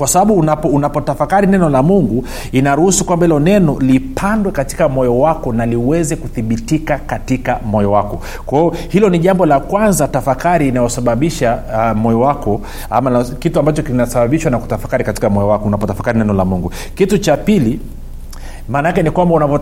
kwa 0.00 0.08
sababu 0.08 0.34
unapo, 0.34 0.68
unapotafakari 0.68 1.46
neno 1.46 1.68
la 1.68 1.82
mungu 1.82 2.24
inaruhusu 2.52 3.04
kwamba 3.04 3.26
hilo 3.26 3.40
neno 3.40 3.76
lipandwe 3.80 4.52
katika 4.52 4.88
moyo 4.88 5.18
wako 5.18 5.52
na 5.52 5.66
liweze 5.66 6.16
kuthibitika 6.16 6.98
katika 6.98 7.60
moyo 7.66 7.92
wako. 7.92 8.20
Kwao 8.46 8.74
hilo 8.88 9.08
ni 9.10 9.18
jambo 9.18 9.46
la 9.46 9.60
kwanza 9.60 10.08
tafakari 10.08 10.68
inayosababisha 10.68 11.58
uh, 11.92 11.98
moyo 11.98 12.20
wako 12.20 12.60
ama 12.90 13.24
kitu 13.24 13.58
ambacho 13.60 13.82
kinasababishwa 13.82 14.50
na 14.50 14.58
kutafakari 14.58 15.04
katika 15.04 15.30
moyo 15.30 15.48
wako 15.48 15.64
unapotafakari 15.64 16.18
neno 16.18 16.32
la 16.32 16.44
mungu. 16.44 16.72
Kitu 16.94 17.18
cha 17.18 17.36
pili 17.36 17.80
maana 18.68 18.88
yake 18.88 19.02
ni 19.02 19.10
kwamba 19.10 19.58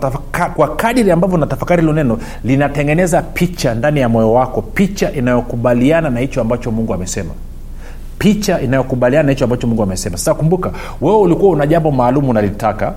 kwa 0.55 0.75
kadiri 0.75 1.11
ambavyo 1.11 1.37
unatafakari 1.37 1.81
hilo 1.81 1.93
neno 1.93 2.17
linatengeneza 2.43 3.21
picha 3.21 3.75
ndani 3.75 3.99
ya 3.99 4.09
moyo 4.09 4.33
wako 4.33 4.61
picha 4.61 5.11
inayokubaliana 5.11 6.09
na 6.09 6.19
hicho 6.19 6.41
ambacho 6.41 6.71
mungu 6.71 6.93
amesema 6.93 7.31
picha 8.19 8.61
inayokubaliana 8.61 9.23
na 9.23 9.31
hicho 9.31 9.43
ambacho 9.43 9.67
mungu 9.67 9.83
amesema. 9.83 10.17
Sasa 10.17 10.33
kumbuka 10.33 10.71
wewe 11.01 11.17
ulikuwa 11.17 11.51
una 11.51 11.67
jambo 11.67 11.91
maalum 11.91 12.29
unalitaka 12.29 12.93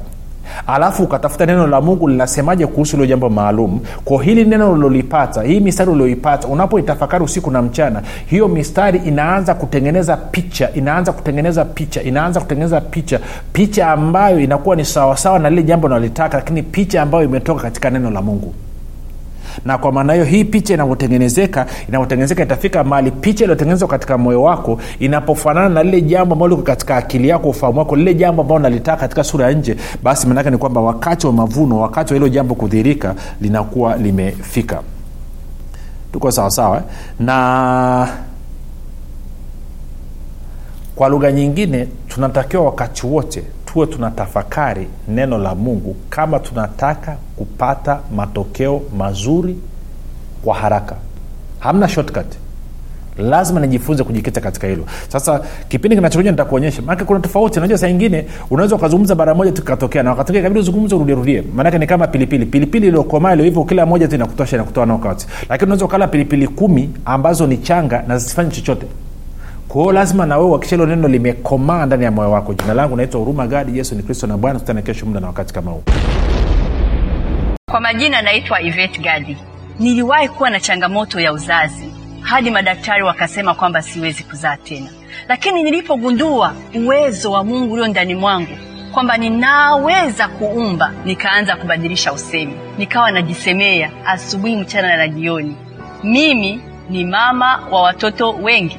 alafu 0.66 1.02
ukatafuta 1.02 1.46
neno 1.46 1.66
la 1.66 1.80
mungu 1.80 2.08
linasemaje 2.08 2.66
kuhusu 2.66 2.96
hilo 2.96 3.06
jambo 3.06 3.28
maalum. 3.30 3.80
Kwa 4.04 4.22
hili 4.24 4.44
neno 4.44 4.72
ulilolipata 4.72 5.42
hii 5.42 5.60
mistari 5.60 5.90
ulioipata 5.90 6.48
unapoitafakari 6.48 7.24
usiku 7.24 7.50
na 7.50 7.62
mchana 7.62 8.02
hiyo 8.26 8.48
mistari 8.48 8.98
inaanza 8.98 9.54
kutengeneza 9.54 10.16
picha 10.16 10.70
inaanza 10.74 11.12
kutengeneza 11.12 11.64
picha 11.64 12.02
inaanza 12.02 12.40
kutengeneza 12.40 12.80
picha. 12.80 13.20
Picha 13.52 13.90
ambayo 13.90 14.40
inakuwa 14.40 14.76
ni 14.76 14.84
sawasawa 14.84 15.38
na 15.38 15.50
lile 15.50 15.62
jambo 15.62 15.86
unalitaka 15.86 16.36
lakini 16.36 16.62
picha 16.62 17.02
ambayo 17.02 17.24
imetoka 17.24 17.62
katika 17.62 17.90
neno 17.90 18.10
la 18.10 18.22
mungu 18.22 18.54
na 19.64 19.78
kwa 19.78 19.92
maana 19.92 20.12
hiyo 20.12 20.24
hii 20.24 20.44
picha 20.44 20.74
inavyotengenezeka 20.74 21.66
inavyotengenezeka 21.88 22.42
itafika 22.42 22.84
mahali 22.84 23.10
picha 23.10 23.44
iliyotengenezwa 23.44 23.88
katika 23.88 24.18
moyo 24.18 24.42
wako 24.42 24.78
inapofanana 24.98 25.68
na 25.68 25.82
lile 25.82 26.00
jambo 26.00 26.32
ambalo 26.34 26.50
liko 26.50 26.62
katika 26.62 26.96
akili 26.96 27.28
yako 27.28 27.48
ufahamu 27.48 27.78
wako 27.78 27.96
lile 27.96 28.14
jambo 28.14 28.42
ambalo 28.42 28.58
nalitaka 28.60 28.96
katika 29.00 29.24
sura 29.24 29.46
ya 29.46 29.52
nje 29.52 29.76
basi 30.02 30.26
maanake 30.26 30.50
ni 30.50 30.58
kwamba 30.58 30.80
wakati 30.80 31.26
wa 31.26 31.32
mavuno 31.32 31.80
wakati 31.80 32.12
wa 32.12 32.16
hilo 32.18 32.28
jambo 32.28 32.54
kudhihirika 32.54 33.14
linakuwa 33.40 33.96
limefika 33.96 34.80
tuko 36.12 36.30
sawasawa 36.30 36.76
eh? 36.76 36.82
na 37.20 38.08
kwa 40.96 41.08
lugha 41.08 41.32
nyingine 41.32 41.88
tunatakiwa 42.08 42.64
wakati 42.64 43.06
wote 43.06 43.42
tuwe 43.72 43.86
tunatafakari 43.86 44.86
neno 45.08 45.38
la 45.38 45.54
mungu 45.54 45.96
kama 46.10 46.38
tunataka 46.38 47.16
kupata 47.36 47.98
matokeo 48.16 48.82
mazuri 48.98 49.56
kwa 50.44 50.54
haraka. 50.54 50.96
Hamna 51.58 51.88
shortcut. 51.88 52.26
Lazima 53.18 53.60
nijifunze 53.60 54.04
kujikita 54.04 54.40
katika 54.40 54.66
hilo. 54.66 54.84
Sasa 55.08 55.40
kipindi 55.68 55.96
kinachokuja 55.96 56.30
nitakuonyesha. 56.30 56.82
Maanake 56.82 57.04
kuna 57.04 57.20
tofauti. 57.20 57.60
Najua 57.60 57.78
saa 57.78 57.88
ingine 57.88 58.26
unaweza 58.50 58.76
ukazungumza 58.76 59.14
bara 59.14 59.34
moja 59.34 59.52
tukatokea 59.52 60.02
na 60.02 60.10
wakatokea 60.10 60.42
kabidi 60.42 60.60
uzungumze 60.60 60.94
urudierudie. 60.94 61.42
Maanake 61.56 61.78
ni 61.78 61.86
kama 61.86 62.06
pilipili. 62.06 62.46
Pilipili 62.46 62.86
iliokomaa 62.88 63.32
iliohivo 63.32 63.64
kila 63.64 63.86
moja 63.86 64.08
tu 64.08 64.14
inakutosha 64.14 64.56
inakutoa 64.56 64.86
nokati 64.86 65.26
lakini 65.48 65.66
unaweza 65.66 65.84
ukala 65.84 66.06
pilipili 66.08 66.48
kumi 66.48 66.90
ambazo 67.04 67.46
ni 67.46 67.56
changa 67.58 68.04
na 68.08 68.18
zisifanye 68.18 68.50
chochote 68.50 68.86
kwa 69.72 69.92
lazima 69.92 70.26
na 70.26 70.38
wewe 70.38 70.66
hilo 70.66 70.86
neno 70.86 71.08
limekomaa 71.08 71.86
ndani 71.86 72.04
ya 72.04 72.10
moyo 72.10 72.30
wako. 72.30 72.54
Jina 72.54 72.74
langu 72.74 72.96
naitwa 72.96 73.20
huruma 73.20 73.46
gadi 73.46 73.78
yesu 73.78 73.94
ni 73.94 74.02
kristo 74.02 74.26
na 74.26 74.36
bwana. 74.36 74.58
Tutane 74.60 74.82
kesho 74.82 75.06
muda 75.06 75.20
na 75.20 75.26
wakati 75.26 75.54
kama 75.54 75.70
huu. 75.70 75.82
Kwa 77.70 77.80
majina 77.80 78.22
naitwa 78.22 78.60
ivet 78.62 79.00
Gadi. 79.00 79.36
Niliwahi 79.78 80.28
kuwa 80.28 80.50
na 80.50 80.60
changamoto 80.60 81.20
ya 81.20 81.32
uzazi 81.32 81.94
hadi 82.20 82.50
madaktari 82.50 83.02
wakasema 83.02 83.54
kwamba 83.54 83.82
siwezi 83.82 84.22
kuzaa 84.24 84.56
tena, 84.56 84.90
lakini 85.28 85.62
nilipogundua 85.62 86.54
uwezo 86.74 87.30
wa 87.32 87.44
Mungu 87.44 87.72
ulio 87.74 87.88
ndani 87.88 88.14
mwangu 88.14 88.56
kwamba 88.94 89.16
ninaweza 89.16 90.28
kuumba, 90.28 90.92
nikaanza 91.04 91.56
kubadilisha 91.56 92.12
usemi, 92.12 92.54
nikawa 92.78 93.10
najisemea 93.10 93.90
asubuhi, 94.06 94.56
mchana 94.56 94.96
na 94.96 95.08
jioni, 95.08 95.56
mimi 96.04 96.60
ni 96.90 97.04
mama 97.04 97.60
wa 97.70 97.82
watoto 97.82 98.30
wengi 98.32 98.78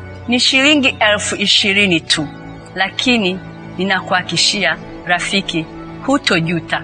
ni 0.31 0.39
shilingi 0.39 0.95
elfu 0.99 1.35
ishirini 1.35 1.99
tu, 2.01 2.27
lakini 2.75 3.39
ninakuhakishia 3.77 4.77
rafiki, 5.05 5.65
hutojuta. 6.05 6.83